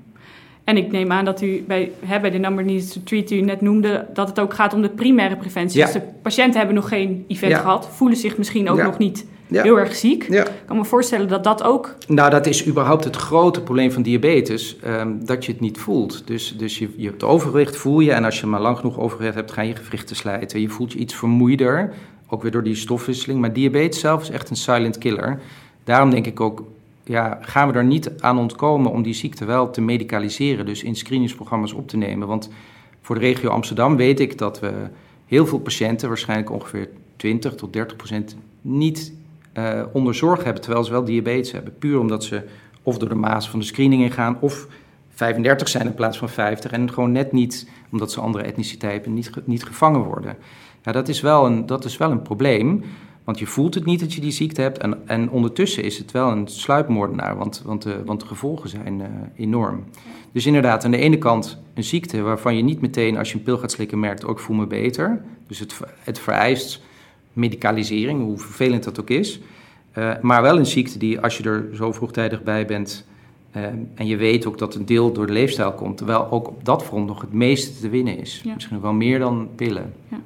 En 0.64 0.78
ik 0.78 0.92
neem 0.92 1.12
aan 1.12 1.26
dat 1.26 1.42
u 1.42 1.64
bij, 1.68 1.92
hè, 2.06 2.20
bij 2.20 2.30
de 2.30 2.38
Number 2.38 2.66
Needs 2.66 2.94
to 2.94 3.02
Treat, 3.04 3.32
u 3.32 3.42
net 3.42 3.62
noemde, 3.62 4.08
dat 4.14 4.28
het 4.28 4.40
ook 4.40 4.54
gaat 4.54 4.74
om 4.74 4.82
de 4.82 4.90
primaire 4.90 5.36
preventie. 5.36 5.80
Ja. 5.80 5.86
Dus 5.86 5.94
de 5.94 6.02
patiënten 6.22 6.58
hebben 6.58 6.76
nog 6.76 6.88
geen 6.88 7.26
event 7.28 7.52
ja. 7.52 7.60
gehad, 7.60 7.90
voelen 7.92 8.18
zich 8.18 8.38
misschien 8.38 8.70
ook 8.70 8.82
nog 8.82 8.98
niet 8.98 9.26
heel 9.48 9.80
erg 9.80 9.96
ziek. 9.96 10.24
Ik 10.24 10.52
kan 10.66 10.78
me 10.78 10.86
voorstellen 10.86 11.28
dat 11.28 11.44
dat 11.44 11.64
ook... 11.64 11.96
Nou, 12.08 12.30
dat 12.30 12.46
is 12.46 12.68
überhaupt 12.68 13.04
het 13.04 13.16
grote 13.16 13.62
probleem 13.62 13.92
van 13.92 14.02
diabetes, 14.02 14.78
um, 14.86 15.26
dat 15.26 15.46
je 15.46 15.52
het 15.52 15.62
niet 15.62 15.78
voelt. 15.78 16.28
Dus, 16.28 16.58
dus 16.58 16.80
je, 16.80 16.90
je 16.96 17.08
hebt 17.08 17.24
overgewicht, 17.24 17.76
voel 17.76 18.00
je, 18.00 18.12
en 18.12 18.24
als 18.24 18.40
je 18.40 18.46
maar 18.46 18.62
lang 18.62 18.78
genoeg 18.78 19.00
overgewicht 19.00 19.36
hebt, 19.36 19.52
gaan 19.52 19.68
je 19.68 19.76
gewrichten 19.76 20.16
slijten. 20.16 20.62
Je 20.62 20.70
voelt 20.70 20.92
je 20.92 21.00
iets 21.00 21.16
vermoeider, 21.16 21.94
ook 22.30 22.42
weer 22.42 22.52
door 22.52 22.64
die 22.64 22.76
stofwisseling. 22.76 23.40
Maar 23.40 23.54
diabetes 23.54 24.00
zelf 24.00 24.22
is 24.22 24.30
echt 24.30 24.50
een 24.50 24.56
silent 24.56 24.98
killer. 24.98 25.42
Daarom 25.84 26.10
denk 26.10 26.26
ik 26.26 26.40
ook, 26.40 26.64
ja, 27.04 27.38
gaan 27.42 27.72
we 27.72 27.78
er 27.78 27.86
niet 27.86 28.12
aan 28.20 28.38
ontkomen 28.38 28.92
om 28.92 29.04
die 29.04 29.14
ziekte 29.14 29.46
wel 29.46 29.70
te 29.70 29.82
medicaliseren, 29.82 30.66
dus 30.66 30.84
in 30.84 30.96
screeningsprogramma's 30.96 31.74
op 31.74 31.88
te 31.88 31.98
nemen. 31.98 32.28
Want 32.28 32.50
voor 33.02 33.16
de 33.16 33.22
regio 33.22 33.50
Amsterdam 33.50 33.96
weet 33.96 34.20
ik 34.20 34.38
dat 34.38 34.60
we 34.60 34.74
heel 35.26 35.46
veel 35.46 35.60
patiënten, 35.60 36.08
waarschijnlijk 36.08 36.52
ongeveer 36.52 36.90
20 37.16 37.56
tot 37.56 37.74
30 37.74 37.96
procent, 37.96 38.36
niet 38.62 39.14
uh, 39.58 39.82
onder 39.94 40.16
zorg 40.16 40.44
hebben 40.44 40.62
terwijl 40.62 40.84
ze 40.84 40.92
wel 40.92 41.04
diabetes 41.04 41.52
hebben. 41.52 41.78
Puur 41.78 42.00
omdat 42.00 42.24
ze 42.24 42.44
of 42.84 42.98
door 42.98 43.10
de 43.10 43.16
maas 43.16 43.50
van 43.50 43.60
de 43.60 43.66
screening 43.66 44.02
ingaan 44.02 44.38
of 44.40 44.68
35 45.10 45.68
zijn 45.68 45.86
in 45.86 45.94
plaats 45.94 46.18
van 46.18 46.30
50 46.30 46.72
en 46.72 46.94
gewoon 46.94 47.12
net 47.12 47.32
niet, 47.32 47.70
omdat 47.92 48.12
ze 48.12 48.20
andere 48.20 48.44
etniciteit 48.44 48.94
hebben, 48.94 49.14
niet, 49.14 49.32
niet 49.46 49.64
gevangen 49.64 50.02
worden. 50.02 50.38
Ja, 50.84 50.92
dat 50.92 51.08
is 51.08 51.22
wel 51.22 51.46
een, 51.46 51.66
dat 51.66 51.86
is 51.86 51.98
wel 51.98 52.12
een 52.12 52.22
probleem. 52.22 52.84
Want 53.24 53.40
je 53.42 53.48
voelt 53.48 53.74
het 53.74 53.86
niet 53.86 54.00
dat 54.00 54.14
je 54.14 54.22
die 54.22 54.32
ziekte 54.32 54.62
hebt. 54.62 54.78
En, 54.78 55.08
en 55.08 55.30
ondertussen 55.30 55.84
is 55.84 55.98
het 55.98 56.12
wel 56.12 56.32
een 56.32 56.48
sluipmoordenaar, 56.48 57.38
want, 57.38 57.62
want, 57.66 57.82
de, 57.82 58.04
want 58.06 58.20
de 58.20 58.26
gevolgen 58.26 58.70
zijn 58.70 59.00
uh, 59.00 59.06
enorm. 59.36 59.84
Dus 60.32 60.46
inderdaad, 60.46 60.86
aan 60.86 60.92
de 60.92 60.98
ene 60.98 61.18
kant 61.18 61.58
een 61.74 61.84
ziekte 61.84 62.22
waarvan 62.22 62.56
je 62.56 62.64
niet 62.64 62.82
meteen 62.82 63.18
als 63.18 63.32
je 63.32 63.38
een 63.38 63.44
pil 63.44 63.58
gaat 63.58 63.72
slikken 63.72 64.00
merkt, 64.00 64.26
ook 64.26 64.40
voel 64.40 64.56
me 64.56 64.66
beter. 64.66 65.22
Dus 65.48 65.60
het, 65.60 65.80
het 66.04 66.20
vereist 66.20 66.82
medicalisering, 67.34 68.22
hoe 68.22 68.38
vervelend 68.38 68.84
dat 68.84 69.00
ook 69.00 69.10
is. 69.10 69.40
Uh, 69.98 70.12
maar 70.22 70.42
wel 70.42 70.58
een 70.58 70.66
ziekte 70.66 70.98
die, 70.98 71.20
als 71.20 71.38
je 71.38 71.44
er 71.44 71.70
zo 71.74 71.92
vroegtijdig 71.92 72.44
bij 72.44 72.66
bent, 72.66 73.06
uh, 73.56 73.64
en 73.96 74.08
je 74.08 74.18
weet 74.18 74.46
ook 74.46 74.58
dat 74.58 74.76
een 74.76 74.86
deel 74.86 75.12
door 75.12 75.28
de 75.28 75.34
leefstijl 75.34 75.74
komt, 75.74 75.98
terwijl 75.98 76.32
ook 76.32 76.48
op 76.48 76.66
dat 76.66 76.84
front 76.84 77.08
nog 77.08 77.22
het 77.22 77.34
meeste 77.34 77.80
te 77.80 77.90
winnen 77.90 78.18
is. 78.18 78.42
Ja. 78.44 78.54
Misschien 78.54 78.82
wel 78.82 78.94
meer 78.94 79.20
dan 79.20 79.50
pillen. 79.56 79.94
Ja. 80.08 80.20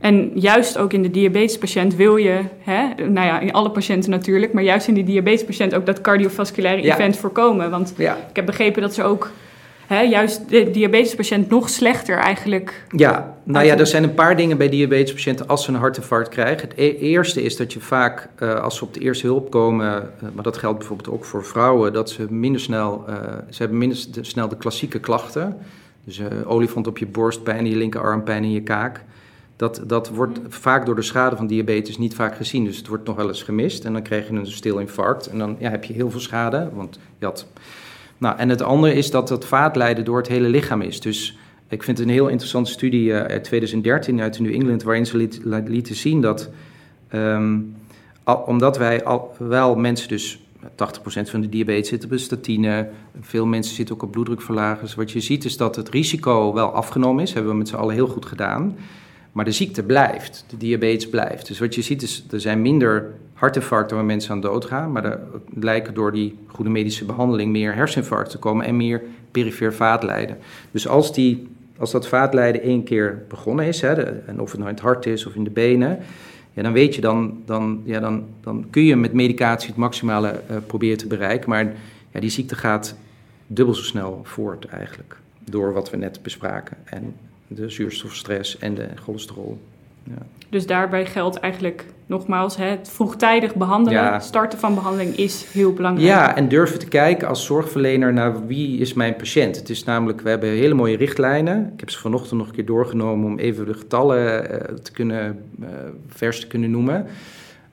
En 0.00 0.30
juist 0.34 0.78
ook 0.78 0.92
in 0.92 1.02
de 1.02 1.10
diabetespatiënt 1.10 1.96
wil 1.96 2.16
je, 2.16 2.40
hè, 2.58 3.04
nou 3.04 3.26
ja, 3.26 3.40
in 3.40 3.52
alle 3.52 3.70
patiënten 3.70 4.10
natuurlijk, 4.10 4.52
maar 4.52 4.62
juist 4.62 4.88
in 4.88 4.94
die 4.94 5.04
diabetespatiënt 5.04 5.74
ook 5.74 5.86
dat 5.86 6.00
cardiovasculaire 6.00 6.82
ja. 6.82 6.94
event 6.94 7.16
voorkomen. 7.16 7.70
Want 7.70 7.94
ja. 7.96 8.16
ik 8.30 8.36
heb 8.36 8.46
begrepen 8.46 8.82
dat 8.82 8.94
ze 8.94 9.02
ook 9.02 9.30
hè, 9.86 10.00
juist 10.00 10.48
de 10.48 10.70
diabetespatiënt 10.70 11.48
nog 11.48 11.68
slechter 11.68 12.18
eigenlijk. 12.18 12.84
Ja, 12.88 13.34
nou 13.42 13.66
ja, 13.66 13.78
er 13.78 13.86
zijn 13.86 14.02
een 14.02 14.14
paar 14.14 14.36
dingen 14.36 14.58
bij 14.58 14.68
diabetespatiënten 14.68 15.46
als 15.48 15.64
ze 15.64 15.70
een 15.70 15.78
hartinfarct 15.78 16.28
krijgen. 16.28 16.68
Het 16.68 16.78
e-, 16.78 16.96
eerste 16.96 17.42
is 17.42 17.56
dat 17.56 17.72
je 17.72 17.80
vaak, 17.80 18.28
uh, 18.38 18.60
als 18.60 18.76
ze 18.76 18.84
op 18.84 18.94
de 18.94 19.00
eerste 19.00 19.26
hulp 19.26 19.50
komen, 19.50 20.10
uh, 20.22 20.28
maar 20.34 20.44
dat 20.44 20.56
geldt 20.56 20.78
bijvoorbeeld 20.78 21.10
ook 21.10 21.24
voor 21.24 21.44
vrouwen, 21.44 21.92
dat 21.92 22.10
ze 22.10 22.26
minder 22.32 22.60
snel, 22.60 23.04
uh, 23.08 23.14
ze 23.50 23.58
hebben 23.58 23.78
minder 23.78 23.98
snel 24.20 24.48
de 24.48 24.56
klassieke 24.56 24.98
klachten. 24.98 25.56
Dus 26.04 26.20
olifant 26.44 26.86
op 26.86 26.98
je 26.98 27.06
borst, 27.06 27.42
pijn 27.42 27.64
in 27.64 27.70
je 27.70 27.76
linkerarm, 27.76 28.24
pijn 28.24 28.44
in 28.44 28.52
je 28.52 28.62
kaak. 28.62 29.04
Dat, 29.56 29.82
dat 29.86 30.08
wordt 30.08 30.38
vaak 30.48 30.86
door 30.86 30.94
de 30.94 31.02
schade 31.02 31.36
van 31.36 31.46
diabetes 31.46 31.98
niet 31.98 32.14
vaak 32.14 32.36
gezien. 32.36 32.64
Dus 32.64 32.76
het 32.76 32.86
wordt 32.86 33.06
nog 33.06 33.16
wel 33.16 33.28
eens 33.28 33.42
gemist. 33.42 33.84
En 33.84 33.92
dan 33.92 34.02
krijg 34.02 34.28
je 34.28 34.34
een 34.34 34.46
stil 34.46 34.78
infarct. 34.78 35.26
En 35.26 35.38
dan 35.38 35.56
ja, 35.58 35.70
heb 35.70 35.84
je 35.84 35.92
heel 35.92 36.10
veel 36.10 36.20
schade. 36.20 36.70
Want 36.74 36.98
je 37.18 37.24
had... 37.24 37.46
nou, 38.18 38.38
en 38.38 38.48
het 38.48 38.62
andere 38.62 38.94
is 38.94 39.10
dat 39.10 39.28
het 39.28 39.44
vaatlijden 39.44 40.04
door 40.04 40.16
het 40.16 40.28
hele 40.28 40.48
lichaam 40.48 40.80
is. 40.80 41.00
Dus 41.00 41.38
ik 41.68 41.82
vind 41.82 41.98
een 41.98 42.08
heel 42.08 42.28
interessante 42.28 42.70
studie 42.70 43.08
uh, 43.08 43.20
uit 43.20 43.44
2013 43.44 44.20
uit 44.20 44.40
New 44.40 44.54
England... 44.54 44.82
waarin 44.82 45.06
ze 45.06 45.16
liet, 45.16 45.40
lieten 45.44 45.94
zien 45.94 46.20
dat... 46.20 46.50
Al, 48.24 48.36
omdat 48.36 48.76
wij 48.78 49.04
al 49.04 49.34
wel 49.38 49.76
mensen 49.76 50.08
dus 50.08 50.40
80% 50.70 50.70
van 51.04 51.40
de 51.40 51.48
diabetes 51.48 51.88
zit 51.88 52.04
op 52.04 52.18
statine. 52.18 52.88
Veel 53.20 53.46
mensen 53.46 53.74
zitten 53.74 53.94
ook 53.94 54.02
op 54.02 54.10
bloeddrukverlagers. 54.10 54.94
Wat 54.94 55.10
je 55.10 55.20
ziet 55.20 55.44
is 55.44 55.56
dat 55.56 55.76
het 55.76 55.88
risico 55.88 56.52
wel 56.52 56.68
afgenomen 56.68 57.22
is. 57.22 57.26
Dat 57.26 57.34
hebben 57.34 57.52
we 57.52 57.58
met 57.58 57.68
z'n 57.68 57.74
allen 57.76 57.94
heel 57.94 58.08
goed 58.08 58.26
gedaan. 58.26 58.76
Maar 59.36 59.44
de 59.44 59.52
ziekte 59.52 59.82
blijft, 59.82 60.44
de 60.48 60.56
diabetes 60.56 61.08
blijft. 61.08 61.46
Dus 61.46 61.58
wat 61.58 61.74
je 61.74 61.82
ziet 61.82 62.02
is, 62.02 62.24
er 62.30 62.40
zijn 62.40 62.62
minder 62.62 63.14
hartinfarcten 63.32 63.96
waar 63.96 64.04
mensen 64.04 64.30
aan 64.30 64.40
doodgaan. 64.40 64.92
Maar 64.92 65.04
er 65.04 65.20
lijken 65.54 65.94
door 65.94 66.12
die 66.12 66.38
goede 66.46 66.70
medische 66.70 67.04
behandeling 67.04 67.52
meer 67.52 67.74
herseninfarcten 67.74 68.32
te 68.32 68.38
komen 68.38 68.66
en 68.66 68.76
meer 68.76 69.02
perifeer 69.30 69.74
vaatlijden. 69.74 70.38
Dus 70.70 70.88
als, 70.88 71.14
die, 71.14 71.48
als 71.78 71.90
dat 71.90 72.08
vaatlijden 72.08 72.62
één 72.62 72.82
keer 72.82 73.24
begonnen 73.28 73.66
is, 73.66 73.80
hè, 73.80 73.92
en 74.26 74.40
of 74.40 74.50
het 74.50 74.58
nou 74.58 74.70
in 74.70 74.76
het 74.76 74.84
hart 74.84 75.06
is 75.06 75.26
of 75.26 75.34
in 75.34 75.44
de 75.44 75.50
benen, 75.50 75.98
ja, 76.52 76.62
dan 76.62 76.72
weet 76.72 76.94
je, 76.94 77.00
dan, 77.00 77.42
dan, 77.44 77.82
ja, 77.84 78.00
dan, 78.00 78.24
dan 78.40 78.66
kun 78.70 78.84
je 78.84 78.96
met 78.96 79.12
medicatie 79.12 79.68
het 79.68 79.76
maximale 79.76 80.40
uh, 80.50 80.56
proberen 80.66 80.98
te 80.98 81.06
bereiken. 81.06 81.48
Maar 81.48 81.72
ja, 82.10 82.20
die 82.20 82.30
ziekte 82.30 82.54
gaat 82.54 82.96
dubbel 83.46 83.74
zo 83.74 83.82
snel 83.82 84.20
voort 84.22 84.64
eigenlijk, 84.64 85.16
door 85.44 85.72
wat 85.72 85.90
we 85.90 85.96
net 85.96 86.22
bespraken. 86.22 86.76
En 86.84 87.14
de 87.48 87.68
zuurstofstress 87.68 88.58
en 88.58 88.74
de 88.74 88.88
cholesterol. 88.94 89.58
Ja. 90.02 90.26
Dus 90.48 90.66
daarbij 90.66 91.06
geldt 91.06 91.36
eigenlijk 91.36 91.84
nogmaals, 92.06 92.56
het 92.56 92.88
vroegtijdig 92.92 93.54
behandelen, 93.54 94.20
starten 94.20 94.58
van 94.58 94.74
behandeling 94.74 95.16
is 95.16 95.44
heel 95.52 95.72
belangrijk. 95.72 96.08
Ja, 96.08 96.36
en 96.36 96.48
durven 96.48 96.78
te 96.78 96.86
kijken 96.88 97.28
als 97.28 97.44
zorgverlener 97.44 98.12
naar 98.12 98.46
wie 98.46 98.78
is 98.78 98.92
mijn 98.92 99.16
patiënt. 99.16 99.56
Het 99.56 99.70
is 99.70 99.84
namelijk, 99.84 100.20
we 100.20 100.28
hebben 100.28 100.48
hele 100.48 100.74
mooie 100.74 100.96
richtlijnen. 100.96 101.70
Ik 101.74 101.80
heb 101.80 101.90
ze 101.90 101.98
vanochtend 101.98 102.38
nog 102.38 102.48
een 102.48 102.54
keer 102.54 102.64
doorgenomen 102.64 103.30
om 103.30 103.38
even 103.38 103.66
de 103.66 103.74
getallen 103.74 104.50
uh, 104.50 104.58
te 104.76 104.92
kunnen, 104.92 105.42
uh, 105.60 105.68
vers 106.08 106.40
te 106.40 106.46
kunnen 106.46 106.70
noemen. 106.70 107.06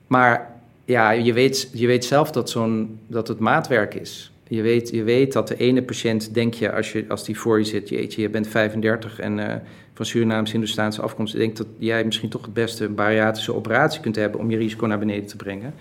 Maar 0.06 0.50
ja, 0.84 1.10
je 1.10 1.32
weet, 1.32 1.70
je 1.72 1.86
weet 1.86 2.04
zelf 2.04 2.30
dat, 2.30 2.50
zo'n, 2.50 2.98
dat 3.06 3.28
het 3.28 3.38
maatwerk 3.38 3.94
is. 3.94 4.32
Je 4.48 4.62
weet, 4.62 4.90
je 4.90 5.02
weet 5.02 5.32
dat 5.32 5.48
de 5.48 5.56
ene 5.56 5.82
patiënt, 5.82 6.34
denk 6.34 6.54
je 6.54 6.72
als, 6.72 6.92
je, 6.92 7.04
als 7.08 7.24
die 7.24 7.38
voor 7.38 7.58
je 7.58 7.64
zit, 7.64 7.88
jeetje, 7.88 8.22
je 8.22 8.28
bent 8.28 8.48
35 8.48 9.18
en 9.18 9.38
uh, 9.38 9.54
van 9.94 10.06
Surinaamse 10.06 10.52
Hindoestaanse 10.52 11.02
afkomst, 11.02 11.36
denkt 11.36 11.56
dat 11.56 11.66
jij 11.78 12.04
misschien 12.04 12.28
toch 12.28 12.42
het 12.42 12.54
beste 12.54 12.88
bariatrische 12.88 13.54
operatie 13.54 14.00
kunt 14.00 14.16
hebben 14.16 14.40
om 14.40 14.50
je 14.50 14.56
risico 14.56 14.86
naar 14.86 14.98
beneden 14.98 15.26
te 15.26 15.36
brengen. 15.36 15.74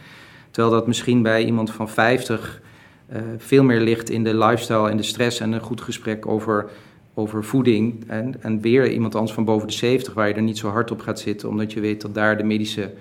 Terwijl 0.52 0.74
dat 0.74 0.88
misschien 0.88 1.22
bij 1.22 1.46
iemand 1.46 1.72
van 1.72 1.90
50 1.90 2.62
uh, 3.12 3.18
eh, 3.18 3.24
veel 3.38 3.64
meer 3.64 3.80
ligt 3.80 4.10
in 4.10 4.24
de 4.24 4.38
lifestyle 4.38 4.90
en 4.90 4.98
de 4.98 5.04
stress 5.04 5.40
en 5.40 5.52
een 5.52 5.62
goed 5.62 5.82
gesprek 5.82 6.28
over, 6.28 6.70
over 7.14 7.44
voeding. 7.44 8.04
En, 8.08 8.36
en 8.42 8.62
weer 8.62 8.92
iemand 8.92 9.16
anders 9.16 9.34
van 9.34 9.46
boven 9.46 9.68
de 9.68 9.74
70, 9.74 10.14
waar 10.14 10.28
je 10.28 10.34
er 10.34 10.42
niet 10.42 10.58
zo 10.58 10.70
hard 10.70 10.92
op 10.92 11.00
gaat 11.00 11.20
zitten, 11.20 11.50
omdat 11.50 11.74
je 11.74 11.80
weet 11.80 12.02
dat 12.02 12.14
daar 12.14 12.38
de 12.38 12.44
medische 12.44 12.92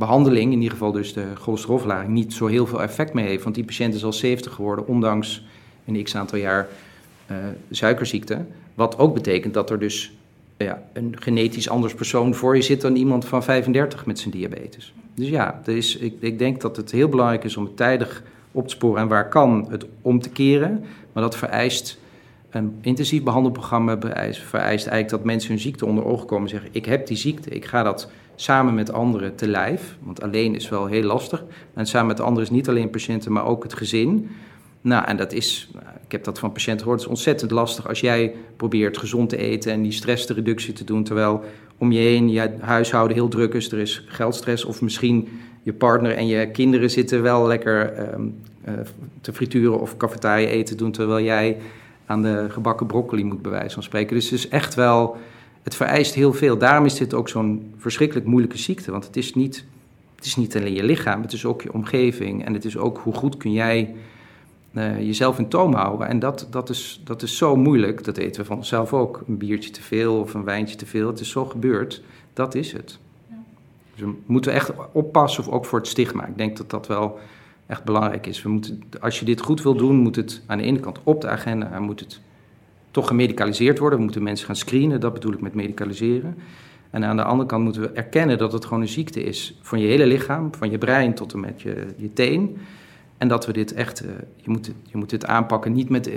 behandeling, 0.00 0.52
in 0.52 0.58
ieder 0.58 0.72
geval 0.72 0.92
dus 0.92 1.12
de 1.12 1.26
cholesterolverlaging, 1.34 2.12
niet 2.12 2.32
zo 2.32 2.46
heel 2.46 2.66
veel 2.66 2.82
effect 2.82 3.12
mee 3.12 3.26
heeft. 3.26 3.42
Want 3.42 3.54
die 3.54 3.64
patiënt 3.64 3.94
is 3.94 4.04
al 4.04 4.12
70 4.12 4.52
geworden, 4.52 4.86
ondanks 4.86 5.44
een 5.86 6.02
x 6.02 6.16
aantal 6.16 6.38
jaar 6.38 6.68
uh, 7.30 7.36
suikerziekte. 7.70 8.44
Wat 8.74 8.98
ook 8.98 9.14
betekent 9.14 9.54
dat 9.54 9.70
er 9.70 9.78
dus 9.78 10.12
ja, 10.56 10.82
een 10.92 11.16
genetisch 11.18 11.68
anders 11.68 11.94
persoon 11.94 12.34
voor 12.34 12.56
je 12.56 12.62
zit 12.62 12.80
dan 12.80 12.96
iemand 12.96 13.24
van 13.24 13.42
35 13.42 14.06
met 14.06 14.18
zijn 14.18 14.30
diabetes. 14.30 14.94
Dus 15.14 15.28
ja, 15.28 15.60
er 15.64 15.76
is, 15.76 15.96
ik, 15.96 16.14
ik 16.20 16.38
denk 16.38 16.60
dat 16.60 16.76
het 16.76 16.90
heel 16.90 17.08
belangrijk 17.08 17.44
is 17.44 17.56
om 17.56 17.64
het 17.64 17.76
tijdig 17.76 18.22
op 18.52 18.68
te 18.68 18.74
sporen 18.74 19.02
en 19.02 19.08
waar 19.08 19.28
kan 19.28 19.66
het 19.70 19.86
om 20.02 20.20
te 20.20 20.30
keren. 20.30 20.84
Maar 21.12 21.22
dat 21.22 21.36
vereist 21.36 21.98
een 22.50 22.78
intensief 22.80 23.22
behandelprogramma, 23.22 23.98
vereist, 23.98 24.40
vereist 24.40 24.86
eigenlijk 24.86 25.10
dat 25.10 25.24
mensen 25.24 25.50
hun 25.50 25.58
ziekte 25.58 25.86
onder 25.86 26.04
ogen 26.04 26.26
komen 26.26 26.44
en 26.44 26.50
zeggen: 26.50 26.68
Ik 26.72 26.84
heb 26.84 27.06
die 27.06 27.16
ziekte, 27.16 27.50
ik 27.50 27.64
ga 27.64 27.82
dat 27.82 28.10
samen 28.40 28.74
met 28.74 28.92
anderen 28.92 29.34
te 29.34 29.48
lijf. 29.48 29.96
Want 30.02 30.22
alleen 30.22 30.54
is 30.54 30.68
wel 30.68 30.86
heel 30.86 31.02
lastig. 31.02 31.44
En 31.74 31.86
samen 31.86 32.06
met 32.06 32.20
anderen 32.20 32.42
is 32.42 32.50
niet 32.50 32.68
alleen 32.68 32.90
patiënten, 32.90 33.32
maar 33.32 33.44
ook 33.44 33.62
het 33.62 33.74
gezin. 33.74 34.30
Nou, 34.80 35.04
en 35.04 35.16
dat 35.16 35.32
is, 35.32 35.70
ik 36.04 36.12
heb 36.12 36.24
dat 36.24 36.38
van 36.38 36.52
patiënten 36.52 36.80
gehoord, 36.82 37.00
het 37.00 37.10
is 37.10 37.16
ontzettend 37.16 37.50
lastig 37.50 37.88
als 37.88 38.00
jij 38.00 38.34
probeert 38.56 38.98
gezond 38.98 39.28
te 39.28 39.36
eten 39.36 39.72
en 39.72 39.82
die 39.82 39.92
stressreductie 39.92 40.72
te 40.72 40.84
doen, 40.84 41.04
terwijl 41.04 41.44
om 41.78 41.92
je 41.92 41.98
heen 41.98 42.30
je 42.30 42.50
huishouden 42.60 43.16
heel 43.16 43.28
druk 43.28 43.54
is, 43.54 43.72
er 43.72 43.78
is 43.78 44.04
geldstress 44.06 44.64
of 44.64 44.80
misschien 44.80 45.28
je 45.62 45.72
partner 45.72 46.16
en 46.16 46.26
je 46.26 46.50
kinderen 46.50 46.90
zitten 46.90 47.22
wel 47.22 47.46
lekker 47.46 47.92
ehm, 47.92 48.22
eh, 48.64 48.74
te 49.20 49.32
frituren 49.32 49.80
of 49.80 49.96
cafetaria 49.96 50.48
eten 50.48 50.76
doen, 50.76 50.92
terwijl 50.92 51.24
jij 51.24 51.56
aan 52.06 52.22
de 52.22 52.46
gebakken 52.48 52.86
broccoli 52.86 53.24
moet 53.24 53.42
bij 53.42 53.50
wijze 53.50 53.74
van 53.74 53.82
spreken. 53.82 54.14
Dus 54.14 54.30
het 54.30 54.38
is 54.38 54.48
echt 54.48 54.74
wel 54.74 55.16
het 55.62 55.74
vereist 55.74 56.14
heel 56.14 56.32
veel. 56.32 56.58
Daarom 56.58 56.84
is 56.84 56.94
dit 56.94 57.14
ook 57.14 57.28
zo'n 57.28 57.74
verschrikkelijk 57.76 58.26
moeilijke 58.26 58.58
ziekte. 58.58 58.90
Want 58.90 59.06
het 59.06 59.16
is, 59.16 59.34
niet, 59.34 59.64
het 60.16 60.24
is 60.24 60.36
niet 60.36 60.56
alleen 60.56 60.74
je 60.74 60.84
lichaam, 60.84 61.22
het 61.22 61.32
is 61.32 61.44
ook 61.44 61.62
je 61.62 61.72
omgeving. 61.72 62.44
En 62.44 62.54
het 62.54 62.64
is 62.64 62.76
ook 62.76 62.98
hoe 62.98 63.14
goed 63.14 63.36
kun 63.36 63.52
jij 63.52 63.94
uh, 64.72 65.00
jezelf 65.00 65.38
in 65.38 65.48
toom 65.48 65.74
houden. 65.74 66.08
En 66.08 66.18
dat, 66.18 66.46
dat, 66.50 66.68
is, 66.68 67.00
dat 67.04 67.22
is 67.22 67.36
zo 67.36 67.56
moeilijk. 67.56 68.04
Dat 68.04 68.16
weten 68.16 68.40
we 68.40 68.46
van 68.46 68.56
onszelf 68.56 68.92
ook. 68.92 69.22
Een 69.28 69.38
biertje 69.38 69.70
te 69.70 69.82
veel 69.82 70.20
of 70.20 70.34
een 70.34 70.44
wijntje 70.44 70.76
te 70.76 70.86
veel. 70.86 71.06
Het 71.06 71.20
is 71.20 71.30
zo 71.30 71.44
gebeurd. 71.44 72.02
Dat 72.32 72.54
is 72.54 72.72
het. 72.72 72.98
Ja. 73.28 73.36
Dus 73.94 74.00
we 74.00 74.14
moeten 74.26 74.52
echt 74.52 74.72
oppassen, 74.92 75.44
of 75.44 75.48
ook 75.48 75.64
voor 75.64 75.78
het 75.78 75.88
stigma. 75.88 76.26
Ik 76.26 76.38
denk 76.38 76.56
dat 76.56 76.70
dat 76.70 76.86
wel 76.86 77.18
echt 77.66 77.84
belangrijk 77.84 78.26
is. 78.26 78.42
We 78.42 78.48
moeten, 78.48 78.82
als 79.00 79.18
je 79.18 79.24
dit 79.24 79.40
goed 79.40 79.62
wil 79.62 79.74
doen, 79.74 79.96
moet 79.96 80.16
het 80.16 80.42
aan 80.46 80.58
de 80.58 80.64
ene 80.64 80.80
kant 80.80 80.98
op 81.02 81.20
de 81.20 81.28
agenda 81.28 81.70
en 81.72 81.82
moet 81.82 82.00
het 82.00 82.20
toch 82.90 83.06
gemedicaliseerd 83.06 83.78
worden. 83.78 83.98
We 83.98 84.04
moeten 84.04 84.22
mensen 84.22 84.46
gaan 84.46 84.56
screenen, 84.56 85.00
dat 85.00 85.12
bedoel 85.12 85.32
ik 85.32 85.40
met 85.40 85.54
medicaliseren. 85.54 86.36
En 86.90 87.04
aan 87.04 87.16
de 87.16 87.24
andere 87.24 87.48
kant 87.48 87.64
moeten 87.64 87.82
we 87.82 87.88
erkennen 87.88 88.38
dat 88.38 88.52
het 88.52 88.64
gewoon 88.64 88.80
een 88.80 88.88
ziekte 88.88 89.22
is 89.22 89.58
van 89.62 89.80
je 89.80 89.86
hele 89.86 90.06
lichaam, 90.06 90.54
van 90.54 90.70
je 90.70 90.78
brein 90.78 91.14
tot 91.14 91.32
en 91.32 91.40
met 91.40 91.62
je, 91.62 91.86
je 91.96 92.12
teen. 92.12 92.56
En 93.18 93.28
dat 93.28 93.46
we 93.46 93.52
dit 93.52 93.72
echt, 93.72 94.04
uh, 94.04 94.10
je, 94.36 94.50
moet, 94.50 94.72
je 94.82 94.96
moet 94.96 95.10
dit 95.10 95.26
aanpakken, 95.26 95.72
niet 95.72 95.88
met 95.88 96.08
uh, 96.08 96.14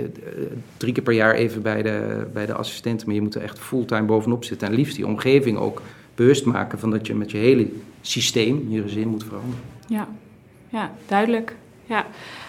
drie 0.76 0.92
keer 0.92 1.02
per 1.02 1.12
jaar 1.12 1.34
even 1.34 1.62
bij 1.62 1.82
de, 1.82 2.26
bij 2.32 2.46
de 2.46 2.54
assistent, 2.54 3.06
maar 3.06 3.14
je 3.14 3.20
moet 3.20 3.34
er 3.34 3.42
echt 3.42 3.58
fulltime 3.58 4.02
bovenop 4.02 4.44
zitten. 4.44 4.68
En 4.68 4.74
liefst 4.74 4.96
die 4.96 5.06
omgeving 5.06 5.58
ook 5.58 5.82
bewust 6.14 6.44
maken 6.44 6.78
van 6.78 6.90
dat 6.90 7.06
je 7.06 7.14
met 7.14 7.30
je 7.30 7.36
hele 7.36 7.68
systeem, 8.00 8.66
je 8.68 8.82
gezin 8.82 9.08
moet 9.08 9.24
veranderen. 9.24 9.64
Ja, 9.86 10.08
ja 10.68 10.92
duidelijk. 11.06 11.56
Ja, 11.86 12.04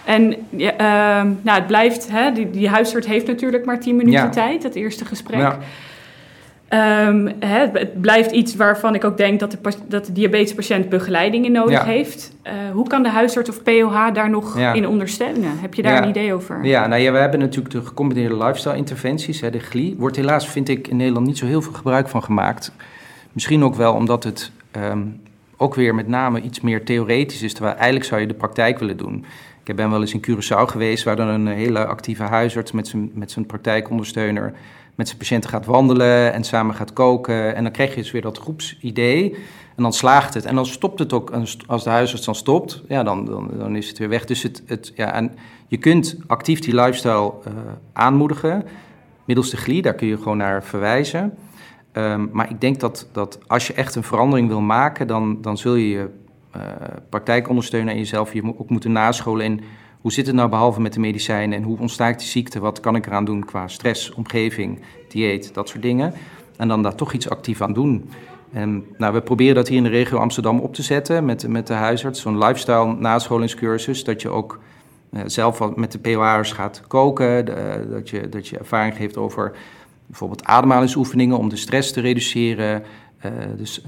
en 0.05 0.35
ja, 0.49 0.73
uh, 0.73 1.31
nou, 1.41 1.57
het 1.57 1.67
blijft, 1.67 2.11
hè, 2.11 2.31
die, 2.31 2.49
die 2.49 2.69
huisarts 2.69 3.07
heeft 3.07 3.27
natuurlijk 3.27 3.65
maar 3.65 3.79
10 3.79 3.95
minuten 3.95 4.31
tijd, 4.31 4.63
het 4.63 4.75
eerste 4.75 5.05
gesprek. 5.05 5.39
Ja. 5.39 5.57
Um, 6.69 7.31
hè, 7.39 7.67
het 7.73 8.01
blijft 8.01 8.31
iets 8.31 8.55
waarvan 8.55 8.95
ik 8.95 9.03
ook 9.03 9.17
denk 9.17 9.39
dat 9.39 9.51
de, 9.51 9.57
dat 9.87 10.05
de 10.05 10.11
diabetespatiënt 10.11 10.89
begeleiding 10.89 11.45
in 11.45 11.51
nodig 11.51 11.83
heeft. 11.83 12.35
Uh, 12.43 12.51
hoe 12.73 12.87
kan 12.87 13.03
de 13.03 13.09
huisarts 13.09 13.49
of 13.49 13.63
POH 13.63 14.13
daar 14.13 14.29
nog 14.29 14.57
in 14.57 14.87
ondersteunen? 14.87 15.59
Heb 15.59 15.73
je 15.73 15.81
daar 15.81 16.03
een 16.03 16.09
idee 16.09 16.33
over? 16.33 16.65
Ja, 16.65 16.87
nou 16.87 17.01
ja, 17.01 17.11
we 17.11 17.17
hebben 17.17 17.39
natuurlijk 17.39 17.73
de 17.73 17.81
gecombineerde 17.81 18.37
lifestyle 18.37 18.75
interventies, 18.75 19.41
hè, 19.41 19.49
de 19.49 19.59
GLI. 19.59 19.95
Wordt 19.97 20.15
helaas, 20.15 20.47
vind 20.47 20.69
ik, 20.69 20.87
in 20.87 20.97
Nederland 20.97 21.25
niet 21.25 21.37
zo 21.37 21.45
heel 21.45 21.61
veel 21.61 21.73
gebruik 21.73 22.09
van 22.09 22.23
gemaakt. 22.23 22.71
Misschien 23.31 23.63
ook 23.63 23.75
wel 23.75 23.93
omdat 23.93 24.23
het 24.23 24.51
um, 24.91 25.21
ook 25.57 25.75
weer 25.75 25.95
met 25.95 26.07
name 26.07 26.41
iets 26.41 26.61
meer 26.61 26.85
theoretisch 26.85 27.41
is, 27.41 27.53
terwijl 27.53 27.75
eigenlijk 27.75 28.05
zou 28.05 28.21
je 28.21 28.27
de 28.27 28.33
praktijk 28.33 28.79
willen 28.79 28.97
doen. 28.97 29.25
Ik 29.63 29.75
ben 29.75 29.89
wel 29.89 30.01
eens 30.01 30.13
in 30.13 30.25
Curaçao 30.29 30.65
geweest, 30.65 31.03
waar 31.03 31.15
dan 31.15 31.27
een 31.27 31.47
hele 31.47 31.85
actieve 31.85 32.23
huisarts 32.23 32.71
met 32.71 32.87
zijn, 32.87 33.11
met 33.13 33.31
zijn 33.31 33.45
praktijkondersteuner 33.45 34.53
met 34.95 35.07
zijn 35.07 35.19
patiënten 35.19 35.49
gaat 35.49 35.65
wandelen 35.65 36.33
en 36.33 36.43
samen 36.43 36.75
gaat 36.75 36.93
koken. 36.93 37.55
En 37.55 37.63
dan 37.63 37.71
krijg 37.71 37.89
je 37.89 38.01
dus 38.01 38.11
weer 38.11 38.21
dat 38.21 38.37
groepsidee. 38.37 39.33
En 39.75 39.83
dan 39.83 39.93
slaagt 39.93 40.33
het. 40.33 40.45
En 40.45 40.55
dan 40.55 40.65
stopt 40.65 40.99
het 40.99 41.13
ook. 41.13 41.31
Als 41.67 41.83
de 41.83 41.89
huisarts 41.89 42.25
dan 42.25 42.35
stopt, 42.35 42.81
ja, 42.87 43.03
dan, 43.03 43.25
dan, 43.25 43.49
dan 43.57 43.75
is 43.75 43.87
het 43.87 43.97
weer 43.97 44.09
weg. 44.09 44.25
Dus 44.25 44.43
het, 44.43 44.63
het, 44.65 44.91
ja, 44.95 45.13
en 45.13 45.35
je 45.67 45.77
kunt 45.77 46.17
actief 46.27 46.59
die 46.59 46.75
lifestyle 46.75 47.33
uh, 47.47 47.53
aanmoedigen. 47.93 48.63
Middels 49.25 49.49
de 49.49 49.57
GLI, 49.57 49.81
daar 49.81 49.93
kun 49.93 50.07
je 50.07 50.17
gewoon 50.17 50.37
naar 50.37 50.63
verwijzen. 50.63 51.33
Um, 51.97 52.29
maar 52.31 52.49
ik 52.49 52.61
denk 52.61 52.79
dat, 52.79 53.09
dat 53.11 53.39
als 53.47 53.67
je 53.67 53.73
echt 53.73 53.95
een 53.95 54.03
verandering 54.03 54.47
wil 54.47 54.61
maken, 54.61 55.07
dan, 55.07 55.41
dan 55.41 55.57
zul 55.57 55.75
je 55.75 55.89
je 55.89 56.09
uh, 56.55 56.61
praktijkondersteuner 57.09 57.93
en 57.93 57.99
jezelf 57.99 58.33
je 58.33 58.53
ook 58.57 58.69
moeten 58.69 58.91
nascholen 58.91 59.45
in 59.45 59.61
hoe 60.05 60.13
zit 60.13 60.25
het 60.25 60.35
nou 60.35 60.49
behalve 60.49 60.81
met 60.81 60.93
de 60.93 60.99
medicijnen 60.99 61.57
en 61.57 61.63
hoe 61.63 61.79
ontstaat 61.79 62.19
die 62.19 62.27
ziekte? 62.27 62.59
Wat 62.59 62.79
kan 62.79 62.95
ik 62.95 63.05
eraan 63.05 63.25
doen 63.25 63.45
qua 63.45 63.67
stress, 63.67 64.13
omgeving, 64.13 64.81
dieet, 65.09 65.53
dat 65.53 65.69
soort 65.69 65.81
dingen? 65.81 66.13
En 66.57 66.67
dan 66.67 66.83
daar 66.83 66.95
toch 66.95 67.13
iets 67.13 67.29
actief 67.29 67.61
aan 67.61 67.73
doen. 67.73 68.09
En 68.51 68.85
nou, 68.97 69.13
we 69.13 69.21
proberen 69.21 69.55
dat 69.55 69.67
hier 69.67 69.77
in 69.77 69.83
de 69.83 69.89
regio 69.89 70.17
Amsterdam 70.17 70.59
op 70.59 70.73
te 70.73 70.83
zetten 70.83 71.25
met, 71.25 71.47
met 71.47 71.67
de 71.67 71.73
huisarts. 71.73 72.21
Zo'n 72.21 72.37
lifestyle 72.37 72.95
nascholingscursus, 72.95 74.03
dat 74.03 74.21
je 74.21 74.29
ook 74.29 74.59
uh, 75.11 75.21
zelf 75.25 75.75
met 75.75 75.91
de 75.91 75.99
POA'ers 75.99 76.51
gaat 76.51 76.81
koken. 76.87 77.45
dat, 77.89 78.09
je, 78.09 78.29
dat 78.29 78.47
je 78.47 78.57
ervaring 78.57 78.95
geeft 78.95 79.17
over 79.17 79.51
bijvoorbeeld 80.05 80.43
ademhalingsoefeningen 80.43 81.37
om 81.37 81.49
de 81.49 81.55
stress 81.55 81.91
te 81.91 82.01
reduceren, 82.01 82.83
dus 83.57 83.81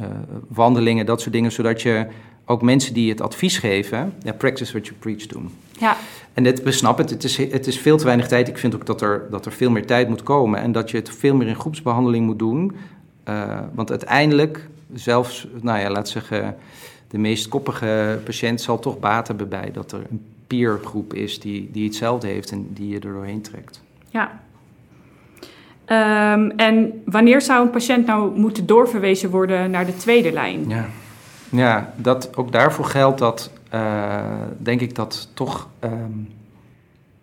wandelingen, 0.47 1.05
dat 1.05 1.21
soort 1.21 1.33
dingen, 1.33 1.51
zodat 1.51 1.81
je 1.81 2.07
ook 2.45 2.61
mensen 2.61 2.93
die 2.93 3.09
het 3.09 3.21
advies 3.21 3.57
geven, 3.57 4.13
ja, 4.23 4.33
practice 4.33 4.71
what 4.71 4.87
you 4.87 4.99
preach 4.99 5.25
doen. 5.25 5.51
Ja. 5.79 5.97
En 6.33 6.43
dit, 6.43 6.63
we 6.63 6.71
snappen 6.71 7.03
het, 7.03 7.13
het 7.13 7.23
is, 7.23 7.37
het 7.37 7.67
is 7.67 7.79
veel 7.79 7.97
te 7.97 8.05
weinig 8.05 8.27
tijd. 8.27 8.47
Ik 8.47 8.57
vind 8.57 8.75
ook 8.75 8.85
dat 8.85 9.01
er, 9.01 9.27
dat 9.31 9.45
er 9.45 9.51
veel 9.51 9.69
meer 9.71 9.85
tijd 9.85 10.09
moet 10.09 10.23
komen 10.23 10.61
en 10.61 10.71
dat 10.71 10.91
je 10.91 10.97
het 10.97 11.09
veel 11.09 11.35
meer 11.35 11.47
in 11.47 11.55
groepsbehandeling 11.55 12.25
moet 12.25 12.39
doen. 12.39 12.75
want 13.73 13.89
uiteindelijk, 13.89 14.67
zelfs, 14.93 15.47
nou 15.61 15.79
ja, 15.79 15.89
laat 15.89 16.09
zeggen, 16.09 16.55
de 17.07 17.17
meest 17.17 17.47
koppige 17.47 18.19
patiënt 18.23 18.61
zal 18.61 18.79
toch 18.79 18.99
baat 18.99 19.27
hebben 19.27 19.49
bij 19.49 19.71
dat 19.73 19.91
er 19.91 20.01
een 20.09 20.25
peergroep 20.47 21.13
is 21.13 21.39
die, 21.39 21.69
die 21.71 21.85
hetzelfde 21.85 22.27
heeft 22.27 22.51
en 22.51 22.67
die 22.73 22.89
je 22.89 22.99
er 22.99 23.13
doorheen 23.13 23.41
trekt. 23.41 23.81
Ja. 24.09 24.41
Um, 25.91 26.51
en 26.51 27.01
wanneer 27.05 27.41
zou 27.41 27.65
een 27.65 27.69
patiënt 27.69 28.05
nou 28.05 28.39
moeten 28.39 28.65
doorverwezen 28.65 29.29
worden 29.29 29.71
naar 29.71 29.85
de 29.85 29.95
tweede 29.95 30.31
lijn? 30.31 30.69
Ja, 30.69 30.85
ja 31.49 31.93
dat, 31.95 32.37
ook 32.37 32.51
daarvoor 32.51 32.85
geldt 32.85 33.19
dat, 33.19 33.51
uh, 33.73 34.21
denk 34.57 34.81
ik 34.81 34.95
dat 34.95 35.29
toch, 35.33 35.69
um, 35.83 36.29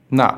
nou, 0.09 0.35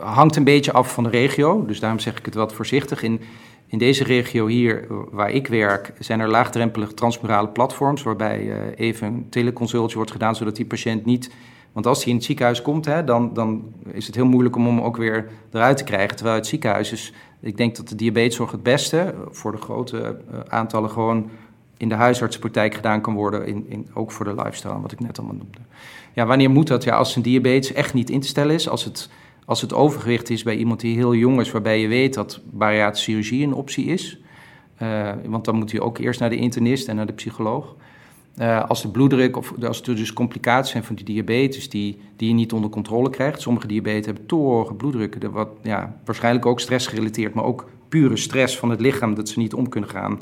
hangt 0.00 0.36
een 0.36 0.44
beetje 0.44 0.72
af 0.72 0.92
van 0.92 1.04
de 1.04 1.10
regio. 1.10 1.66
Dus 1.66 1.80
daarom 1.80 1.98
zeg 1.98 2.18
ik 2.18 2.24
het 2.24 2.34
wat 2.34 2.52
voorzichtig. 2.52 3.02
In, 3.02 3.20
in 3.66 3.78
deze 3.78 4.04
regio 4.04 4.46
hier 4.46 4.86
waar 5.10 5.30
ik 5.30 5.46
werk 5.46 5.92
zijn 5.98 6.20
er 6.20 6.28
laagdrempelige 6.28 6.94
transmurale 6.94 7.48
platforms 7.48 8.02
waarbij 8.02 8.40
uh, 8.40 8.56
even 8.76 9.06
een 9.06 9.26
teleconsultje 9.30 9.96
wordt 9.96 10.10
gedaan 10.10 10.36
zodat 10.36 10.56
die 10.56 10.64
patiënt 10.64 11.04
niet 11.04 11.30
want 11.72 11.86
als 11.86 11.98
hij 11.98 12.08
in 12.08 12.16
het 12.16 12.24
ziekenhuis 12.24 12.62
komt, 12.62 12.84
hè, 12.84 13.04
dan, 13.04 13.34
dan 13.34 13.72
is 13.92 14.06
het 14.06 14.14
heel 14.14 14.26
moeilijk 14.26 14.56
om 14.56 14.66
hem 14.66 14.80
ook 14.80 14.96
weer 14.96 15.28
eruit 15.52 15.76
te 15.76 15.84
krijgen. 15.84 16.16
Terwijl 16.16 16.36
het 16.36 16.46
ziekenhuis 16.46 16.92
is, 16.92 17.12
ik 17.40 17.56
denk 17.56 17.76
dat 17.76 17.88
de 17.88 17.94
diabeteszorg 17.94 18.50
het 18.50 18.62
beste 18.62 19.14
voor 19.30 19.52
de 19.52 19.58
grote 19.58 19.96
uh, 19.96 20.38
aantallen 20.48 20.90
gewoon 20.90 21.30
in 21.76 21.88
de 21.88 21.94
huisartsenpraktijk 21.94 22.74
gedaan 22.74 23.00
kan 23.00 23.14
worden, 23.14 23.46
in, 23.46 23.66
in, 23.68 23.88
ook 23.94 24.12
voor 24.12 24.24
de 24.24 24.34
lifestyle, 24.34 24.80
wat 24.80 24.92
ik 24.92 25.00
net 25.00 25.18
allemaal 25.18 25.36
noemde. 25.36 25.58
Ja, 26.12 26.26
wanneer 26.26 26.50
moet 26.50 26.66
dat? 26.66 26.84
Ja, 26.84 26.96
als 26.96 27.16
een 27.16 27.22
diabetes 27.22 27.72
echt 27.72 27.94
niet 27.94 28.10
in 28.10 28.20
te 28.20 28.28
stellen 28.28 28.54
is, 28.54 28.68
als 28.68 28.84
het, 28.84 29.10
als 29.44 29.60
het 29.60 29.74
overgewicht 29.74 30.30
is 30.30 30.42
bij 30.42 30.56
iemand 30.56 30.80
die 30.80 30.96
heel 30.96 31.14
jong 31.14 31.40
is, 31.40 31.50
waarbij 31.50 31.80
je 31.80 31.88
weet 31.88 32.14
dat 32.14 32.40
bariatrische 32.44 33.10
chirurgie 33.10 33.46
een 33.46 33.54
optie 33.54 33.84
is. 33.84 34.18
Uh, 34.82 35.10
want 35.26 35.44
dan 35.44 35.54
moet 35.54 35.72
hij 35.72 35.80
ook 35.80 35.98
eerst 35.98 36.20
naar 36.20 36.30
de 36.30 36.36
internist 36.36 36.88
en 36.88 36.96
naar 36.96 37.06
de 37.06 37.12
psycholoog. 37.12 37.74
Uh, 38.38 38.64
als 38.68 38.82
de 38.82 38.88
bloeddruk 38.88 39.36
of 39.36 39.54
als 39.62 39.82
er 39.82 39.96
dus 39.96 40.12
complicaties 40.12 40.70
zijn 40.70 40.84
van 40.84 40.94
die 40.94 41.04
diabetes 41.04 41.68
die, 41.68 41.98
die 42.16 42.28
je 42.28 42.34
niet 42.34 42.52
onder 42.52 42.70
controle 42.70 43.10
krijgt. 43.10 43.40
Sommige 43.40 43.66
diabetes 43.66 44.06
hebben 44.06 44.26
torenhoge 44.26 44.74
bloeddrukken, 44.74 45.30
wat 45.30 45.48
ja, 45.62 45.96
waarschijnlijk 46.04 46.46
ook 46.46 46.60
stressgerelateerd, 46.60 47.34
maar 47.34 47.44
ook 47.44 47.68
pure 47.88 48.16
stress 48.16 48.58
van 48.58 48.70
het 48.70 48.80
lichaam 48.80 49.14
dat 49.14 49.28
ze 49.28 49.38
niet 49.38 49.54
om 49.54 49.68
kunnen 49.68 49.90
gaan. 49.90 50.20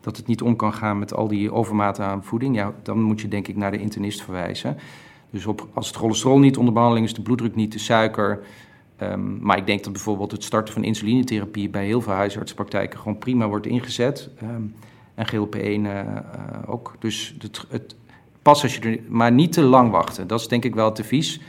Dat 0.00 0.16
het 0.16 0.26
niet 0.26 0.42
om 0.42 0.56
kan 0.56 0.72
gaan 0.72 0.98
met 0.98 1.14
al 1.14 1.28
die 1.28 1.52
overmaat 1.52 2.00
aan 2.00 2.24
voeding. 2.24 2.56
Ja, 2.56 2.74
dan 2.82 3.02
moet 3.02 3.20
je 3.20 3.28
denk 3.28 3.48
ik 3.48 3.56
naar 3.56 3.70
de 3.70 3.78
internist 3.78 4.22
verwijzen. 4.22 4.76
Dus 5.30 5.46
op, 5.46 5.68
als 5.72 5.86
het 5.86 5.96
cholesterol 5.96 6.38
niet 6.38 6.56
onder 6.56 6.72
behandeling 6.72 7.06
is, 7.06 7.14
de 7.14 7.22
bloeddruk 7.22 7.54
niet, 7.54 7.72
de 7.72 7.78
suiker. 7.78 8.40
Um, 9.02 9.38
maar 9.40 9.56
ik 9.56 9.66
denk 9.66 9.84
dat 9.84 9.92
bijvoorbeeld 9.92 10.32
het 10.32 10.44
starten 10.44 10.74
van 10.74 10.84
insulinetherapie 10.84 11.68
bij 11.68 11.84
heel 11.84 12.00
veel 12.00 12.12
huisartspraktijken 12.12 12.98
gewoon 12.98 13.18
prima 13.18 13.48
wordt 13.48 13.66
ingezet. 13.66 14.30
Um, 14.42 14.74
en 15.14 15.26
GLP-1 15.26 15.58
uh, 15.58 15.80
uh, 15.82 16.02
ook. 16.66 16.94
Dus 16.98 17.34
het, 17.38 17.64
het, 17.68 17.94
pas 18.42 18.62
als 18.62 18.74
je 18.74 18.80
er, 18.80 18.98
maar 19.08 19.32
niet 19.32 19.52
te 19.52 19.62
lang 19.62 19.90
wachten. 19.90 20.26
Dat 20.26 20.40
is 20.40 20.48
denk 20.48 20.64
ik 20.64 20.74
wel 20.74 20.88
het 20.88 21.00
advies. 21.00 21.40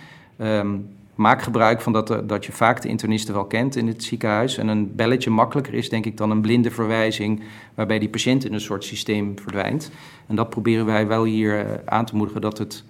Um, 0.41 0.89
maak 1.15 1.41
gebruik 1.41 1.81
van 1.81 1.93
dat, 1.93 2.21
dat 2.25 2.45
je 2.45 2.51
vaak 2.51 2.81
de 2.81 2.87
internisten 2.87 3.33
wel 3.33 3.45
kent 3.45 3.75
in 3.75 3.87
het 3.87 4.03
ziekenhuis. 4.03 4.57
En 4.57 4.67
een 4.67 4.95
belletje 4.95 5.29
makkelijker 5.29 5.73
is, 5.73 5.89
denk 5.89 6.05
ik, 6.05 6.17
dan 6.17 6.31
een 6.31 6.41
blinde 6.41 6.71
verwijzing. 6.71 7.43
waarbij 7.75 7.99
die 7.99 8.09
patiënt 8.09 8.45
in 8.45 8.53
een 8.53 8.61
soort 8.61 8.83
systeem 8.83 9.33
verdwijnt. 9.39 9.91
En 10.27 10.35
dat 10.35 10.49
proberen 10.49 10.85
wij 10.85 11.07
wel 11.07 11.23
hier 11.23 11.81
aan 11.85 12.05
te 12.05 12.15
moedigen. 12.15 12.41
Dat, 12.41 12.57
het, 12.57 12.83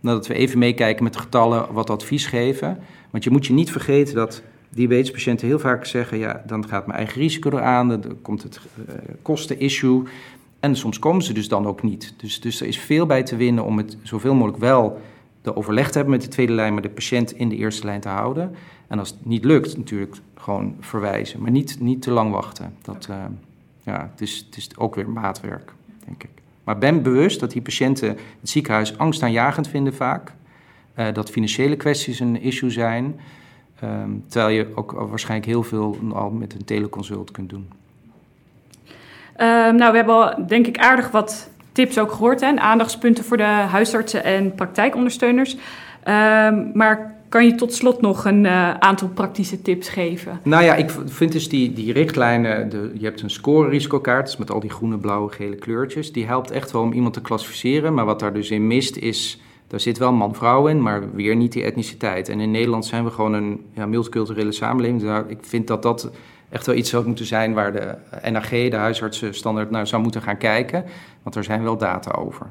dat 0.00 0.26
we 0.26 0.34
even 0.34 0.58
meekijken 0.58 1.04
met 1.04 1.12
de 1.12 1.18
getallen, 1.18 1.72
wat 1.72 1.90
advies 1.90 2.26
geven. 2.26 2.78
Want 3.10 3.24
je 3.24 3.30
moet 3.30 3.46
je 3.46 3.52
niet 3.52 3.70
vergeten 3.70 4.14
dat 4.14 4.42
diabetespatiënten 4.74 5.46
heel 5.46 5.58
vaak 5.58 5.84
zeggen: 5.84 6.18
ja, 6.18 6.42
dan 6.46 6.68
gaat 6.68 6.86
mijn 6.86 6.98
eigen 6.98 7.20
risico 7.20 7.50
eraan, 7.50 7.88
dan 7.88 8.18
komt 8.22 8.42
het 8.42 8.60
uh, 8.88 8.94
kosten-issue. 9.22 10.02
En 10.60 10.76
soms 10.76 10.98
komen 10.98 11.22
ze 11.22 11.32
dus 11.32 11.48
dan 11.48 11.66
ook 11.66 11.82
niet. 11.82 12.14
Dus, 12.16 12.40
dus 12.40 12.60
er 12.60 12.66
is 12.66 12.78
veel 12.78 13.06
bij 13.06 13.22
te 13.22 13.36
winnen 13.36 13.64
om 13.64 13.76
het 13.76 13.96
zoveel 14.02 14.34
mogelijk 14.34 14.58
wel 14.58 15.00
de 15.42 15.56
overleg 15.56 15.90
te 15.90 15.94
hebben 15.94 16.14
met 16.14 16.22
de 16.22 16.28
tweede 16.28 16.52
lijn, 16.52 16.72
maar 16.72 16.82
de 16.82 16.90
patiënt 16.90 17.32
in 17.32 17.48
de 17.48 17.56
eerste 17.56 17.86
lijn 17.86 18.00
te 18.00 18.08
houden. 18.08 18.54
En 18.88 18.98
als 18.98 19.08
het 19.08 19.26
niet 19.26 19.44
lukt, 19.44 19.76
natuurlijk 19.76 20.16
gewoon 20.34 20.76
verwijzen, 20.80 21.40
maar 21.40 21.50
niet, 21.50 21.80
niet 21.80 22.02
te 22.02 22.10
lang 22.10 22.32
wachten. 22.32 22.74
Dat, 22.82 23.06
uh, 23.10 23.16
ja, 23.82 24.10
het, 24.12 24.20
is, 24.20 24.44
het 24.46 24.56
is 24.56 24.76
ook 24.76 24.94
weer 24.94 25.08
maatwerk, 25.08 25.72
denk 26.04 26.22
ik. 26.22 26.30
Maar 26.64 26.78
ben 26.78 27.02
bewust 27.02 27.40
dat 27.40 27.50
die 27.50 27.62
patiënten 27.62 28.08
het 28.08 28.48
ziekenhuis 28.48 28.98
angstaanjagend 28.98 29.68
vinden 29.68 29.94
vaak. 29.94 30.32
Uh, 30.96 31.12
dat 31.12 31.30
financiële 31.30 31.76
kwesties 31.76 32.20
een 32.20 32.40
issue 32.40 32.70
zijn. 32.70 33.20
Um, 33.84 34.24
terwijl 34.28 34.54
je 34.54 34.66
ook 34.74 34.92
waarschijnlijk 34.92 35.50
heel 35.50 35.62
veel 35.62 35.98
al 36.12 36.30
met 36.30 36.54
een 36.54 36.64
teleconsult 36.64 37.30
kunt 37.30 37.50
doen. 37.50 37.68
Um, 39.36 39.76
nou, 39.76 39.90
we 39.90 39.96
hebben 39.96 40.14
al 40.14 40.46
denk 40.46 40.66
ik 40.66 40.78
aardig 40.78 41.10
wat 41.10 41.50
tips 41.72 41.98
ook 41.98 42.12
gehoord. 42.12 42.40
Hè? 42.40 42.56
Aandachtspunten 42.56 43.24
voor 43.24 43.36
de 43.36 43.42
huisartsen 43.42 44.24
en 44.24 44.54
praktijkondersteuners. 44.54 45.56
Um, 46.08 46.70
maar 46.74 47.14
kan 47.28 47.46
je 47.46 47.54
tot 47.54 47.74
slot 47.74 48.00
nog 48.00 48.24
een 48.24 48.44
uh, 48.44 48.74
aantal 48.74 49.08
praktische 49.08 49.62
tips 49.62 49.88
geven? 49.88 50.40
Nou 50.42 50.64
ja, 50.64 50.74
ik 50.74 50.90
vind 51.06 51.32
dus 51.32 51.48
die, 51.48 51.72
die 51.72 51.92
richtlijnen, 51.92 52.68
de, 52.68 52.92
je 52.94 53.04
hebt 53.04 53.22
een 53.22 53.30
score-risicokaart 53.30 54.26
dus 54.26 54.36
met 54.36 54.50
al 54.50 54.60
die 54.60 54.70
groene, 54.70 54.98
blauwe, 54.98 55.32
gele 55.32 55.56
kleurtjes. 55.56 56.12
Die 56.12 56.26
helpt 56.26 56.50
echt 56.50 56.70
wel 56.70 56.82
om 56.82 56.92
iemand 56.92 57.14
te 57.14 57.20
klassificeren. 57.20 57.94
Maar 57.94 58.04
wat 58.04 58.20
daar 58.20 58.32
dus 58.32 58.50
in 58.50 58.66
mist 58.66 58.96
is 58.96 59.40
daar 59.72 59.80
zit 59.80 59.98
wel 59.98 60.12
man-vrouw 60.12 60.66
in, 60.66 60.82
maar 60.82 61.12
weer 61.14 61.36
niet 61.36 61.52
die 61.52 61.62
etniciteit. 61.62 62.28
En 62.28 62.40
in 62.40 62.50
Nederland 62.50 62.86
zijn 62.86 63.04
we 63.04 63.10
gewoon 63.10 63.32
een 63.32 63.64
ja, 63.74 63.86
multiculturele 63.86 64.52
samenleving. 64.52 65.00
Dus 65.00 65.22
ik 65.28 65.38
vind 65.40 65.66
dat 65.66 65.82
dat 65.82 66.10
echt 66.48 66.66
wel 66.66 66.74
iets 66.74 66.90
zou 66.90 67.06
moeten 67.06 67.24
zijn 67.24 67.54
waar 67.54 67.72
de 67.72 67.94
NAG, 68.30 68.48
de 68.48 68.76
huisartsenstandaard, 68.76 69.70
naar 69.70 69.86
zou 69.86 70.02
moeten 70.02 70.22
gaan 70.22 70.36
kijken. 70.36 70.84
Want 71.22 71.36
er 71.36 71.44
zijn 71.44 71.62
wel 71.62 71.76
data 71.76 72.10
over. 72.10 72.46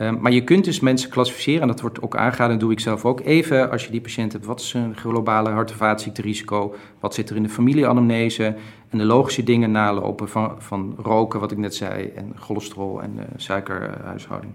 Um, 0.00 0.18
maar 0.20 0.32
je 0.32 0.44
kunt 0.44 0.64
dus 0.64 0.80
mensen 0.80 1.10
klassificeren, 1.10 1.62
en 1.62 1.68
dat 1.68 1.80
wordt 1.80 2.02
ook 2.02 2.16
aangegaan, 2.16 2.50
en 2.50 2.58
doe 2.58 2.72
ik 2.72 2.80
zelf 2.80 3.04
ook. 3.04 3.20
Even 3.20 3.70
als 3.70 3.84
je 3.84 3.90
die 3.90 4.00
patiënt 4.00 4.32
hebt, 4.32 4.46
wat 4.46 4.60
is 4.60 4.74
een 4.74 4.96
globale 4.96 5.50
hart- 5.50 5.70
en 5.70 5.76
vaatziekterisico? 5.76 6.74
Wat 7.00 7.14
zit 7.14 7.30
er 7.30 7.36
in 7.36 7.42
de 7.42 7.48
familieanamnese? 7.48 8.54
En 8.88 8.98
de 8.98 9.04
logische 9.04 9.42
dingen 9.42 9.70
nalopen 9.70 10.28
van, 10.28 10.54
van 10.58 10.96
roken, 11.02 11.40
wat 11.40 11.50
ik 11.50 11.58
net 11.58 11.74
zei, 11.74 12.12
en 12.14 12.32
cholesterol 12.36 13.02
en 13.02 13.12
uh, 13.16 13.22
suikerhuishouding. 13.36 14.52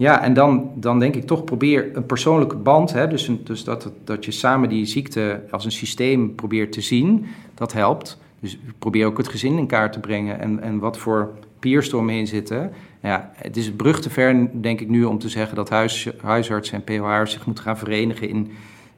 Ja, 0.00 0.22
en 0.22 0.34
dan, 0.34 0.70
dan 0.74 0.98
denk 0.98 1.14
ik 1.14 1.26
toch 1.26 1.44
probeer 1.44 1.96
een 1.96 2.06
persoonlijke 2.06 2.56
band, 2.56 2.92
hè, 2.92 3.08
dus, 3.08 3.28
een, 3.28 3.40
dus 3.44 3.64
dat, 3.64 3.92
dat 4.04 4.24
je 4.24 4.30
samen 4.30 4.68
die 4.68 4.84
ziekte 4.84 5.42
als 5.50 5.64
een 5.64 5.72
systeem 5.72 6.34
probeert 6.34 6.72
te 6.72 6.80
zien, 6.80 7.26
dat 7.54 7.72
helpt. 7.72 8.18
Dus 8.40 8.58
probeer 8.78 9.06
ook 9.06 9.16
het 9.16 9.28
gezin 9.28 9.58
in 9.58 9.66
kaart 9.66 9.92
te 9.92 10.00
brengen 10.00 10.40
en, 10.40 10.62
en 10.62 10.78
wat 10.78 10.98
voor 10.98 11.30
peers 11.58 11.88
er 11.88 11.98
omheen 11.98 12.26
zitten. 12.26 12.72
Ja, 13.02 13.30
het 13.34 13.56
is 13.56 13.72
brug 13.72 14.00
te 14.00 14.10
ver, 14.10 14.62
denk 14.62 14.80
ik 14.80 14.88
nu, 14.88 15.04
om 15.04 15.18
te 15.18 15.28
zeggen 15.28 15.56
dat 15.56 15.68
huis, 15.68 16.08
huisartsen 16.22 16.74
en 16.74 16.84
POH'ers 16.84 17.32
zich 17.32 17.46
moeten 17.46 17.64
gaan 17.64 17.78
verenigen 17.78 18.28
in, 18.28 18.50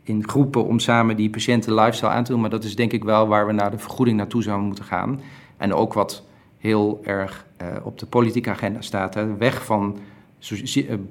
in 0.03 0.29
groepen 0.29 0.65
om 0.65 0.79
samen 0.79 1.17
die 1.17 1.31
patiënten 1.31 1.75
lifestyle 1.75 2.11
aan 2.11 2.25
te 2.25 2.33
doen. 2.33 2.41
Maar 2.41 2.51
dat 2.51 2.65
is 2.65 2.77
denk 2.77 2.93
ik 2.93 3.05
wel 3.05 3.27
waar 3.27 3.47
we 3.47 3.53
naar 3.53 3.71
de 3.71 3.79
vergoeding 3.79 4.17
naartoe 4.17 4.43
zouden 4.43 4.67
moeten 4.67 4.85
gaan. 4.85 5.21
En 5.57 5.75
ook 5.75 5.93
wat 5.93 6.25
heel 6.59 7.01
erg 7.05 7.47
uh, 7.63 7.69
op 7.83 7.99
de 7.99 8.07
politieke 8.07 8.51
agenda 8.51 8.81
staat. 8.81 9.15
Hè. 9.15 9.37
Weg 9.37 9.65
van 9.65 9.97
eh, 9.97 10.03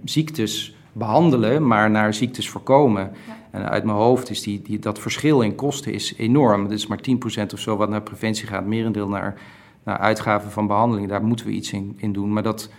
ziektes 0.03 0.75
behandelen, 0.91 1.67
maar 1.67 1.91
naar 1.91 2.13
ziektes 2.13 2.49
voorkomen. 2.49 3.11
Ja. 3.27 3.37
En 3.51 3.69
uit 3.69 3.83
mijn 3.83 3.97
hoofd 3.97 4.29
is 4.29 4.41
die, 4.41 4.61
die, 4.61 4.79
dat 4.79 4.99
verschil 4.99 5.41
in 5.41 5.55
kosten 5.55 5.93
is 5.93 6.13
enorm. 6.17 6.63
Het 6.63 6.71
is 6.71 6.87
maar 6.87 6.99
10% 7.09 7.53
of 7.53 7.59
zo 7.59 7.77
wat 7.77 7.89
naar 7.89 8.01
preventie 8.01 8.47
gaat, 8.47 8.65
merendeel 8.65 9.07
naar, 9.07 9.41
naar 9.83 9.97
uitgaven 9.97 10.51
van 10.51 10.67
behandeling. 10.67 11.09
Daar 11.09 11.23
moeten 11.23 11.45
we 11.45 11.51
iets 11.51 11.71
in, 11.71 11.93
in 11.97 12.13
doen. 12.13 12.33
Maar 12.33 12.43
dat, 12.43 12.69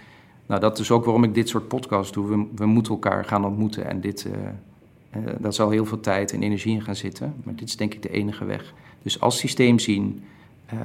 nou, 0.46 0.60
dat 0.60 0.78
is 0.78 0.90
ook 0.90 1.04
waarom 1.04 1.24
ik 1.24 1.34
dit 1.34 1.48
soort 1.48 1.68
podcasts 1.68 2.12
doe. 2.12 2.28
We, 2.28 2.46
we 2.54 2.66
moeten 2.66 2.92
elkaar 2.92 3.24
gaan 3.24 3.44
ontmoeten 3.44 3.88
en 3.88 4.00
dit, 4.00 4.26
uh, 4.26 4.32
uh, 5.22 5.32
daar 5.38 5.52
zal 5.52 5.70
heel 5.70 5.86
veel 5.86 6.00
tijd 6.00 6.32
en 6.32 6.42
energie 6.42 6.74
in 6.74 6.82
gaan 6.82 6.96
zitten. 6.96 7.34
Maar 7.42 7.54
dit 7.54 7.68
is 7.68 7.76
denk 7.76 7.94
ik 7.94 8.02
de 8.02 8.10
enige 8.10 8.44
weg. 8.44 8.74
Dus 9.02 9.20
als 9.20 9.38
systeem 9.38 9.78
zien, 9.78 10.22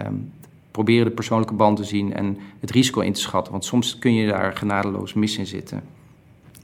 um, 0.05 0.31
proberen 0.77 1.05
de 1.05 1.11
persoonlijke 1.11 1.53
band 1.53 1.77
te 1.77 1.83
zien 1.83 2.13
en 2.13 2.37
het 2.59 2.71
risico 2.71 2.99
in 2.99 3.13
te 3.13 3.19
schatten. 3.19 3.51
Want 3.51 3.65
soms 3.65 3.99
kun 3.99 4.13
je 4.13 4.27
daar 4.27 4.57
genadeloos 4.57 5.13
mis 5.13 5.37
in 5.37 5.45
zitten. 5.45 5.83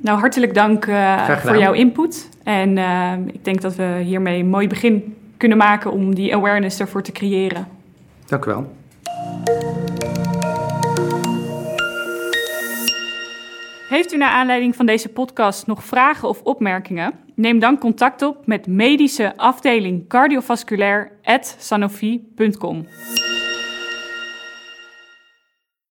Nou, 0.02 0.20
hartelijk 0.20 0.54
dank 0.54 0.86
uh, 0.86 1.38
voor 1.38 1.58
jouw 1.58 1.74
input. 1.74 2.30
En 2.44 2.78
uh, 2.78 3.14
ik 3.28 3.46
denk 3.46 3.62
dat 3.62 3.76
we 3.76 4.02
hiermee 4.04 4.40
een 4.40 4.50
mooi 4.50 4.68
begin 4.68 5.16
kunnen 5.38 5.58
maken 5.58 5.92
om 5.92 6.16
die 6.16 6.36
awareness 6.36 6.80
ervoor 6.80 7.02
te 7.02 7.12
creëren. 7.12 7.68
Dank 8.26 8.46
u 8.46 8.50
wel. 8.50 8.74
Heeft 13.90 14.14
u 14.14 14.18
naar 14.18 14.32
aanleiding 14.32 14.76
van 14.76 14.86
deze 14.86 15.10
podcast 15.10 15.68
nog 15.68 15.84
vragen 15.84 16.30
of 16.30 16.42
opmerkingen? 16.42 17.14
Neem 17.36 17.60
dan 17.60 17.78
contact 17.78 18.22
op 18.22 18.48
met 18.48 18.68
medische 18.68 19.38
afdeling 19.38 20.08
cardiovasculair@sanofi.com. 20.08 22.88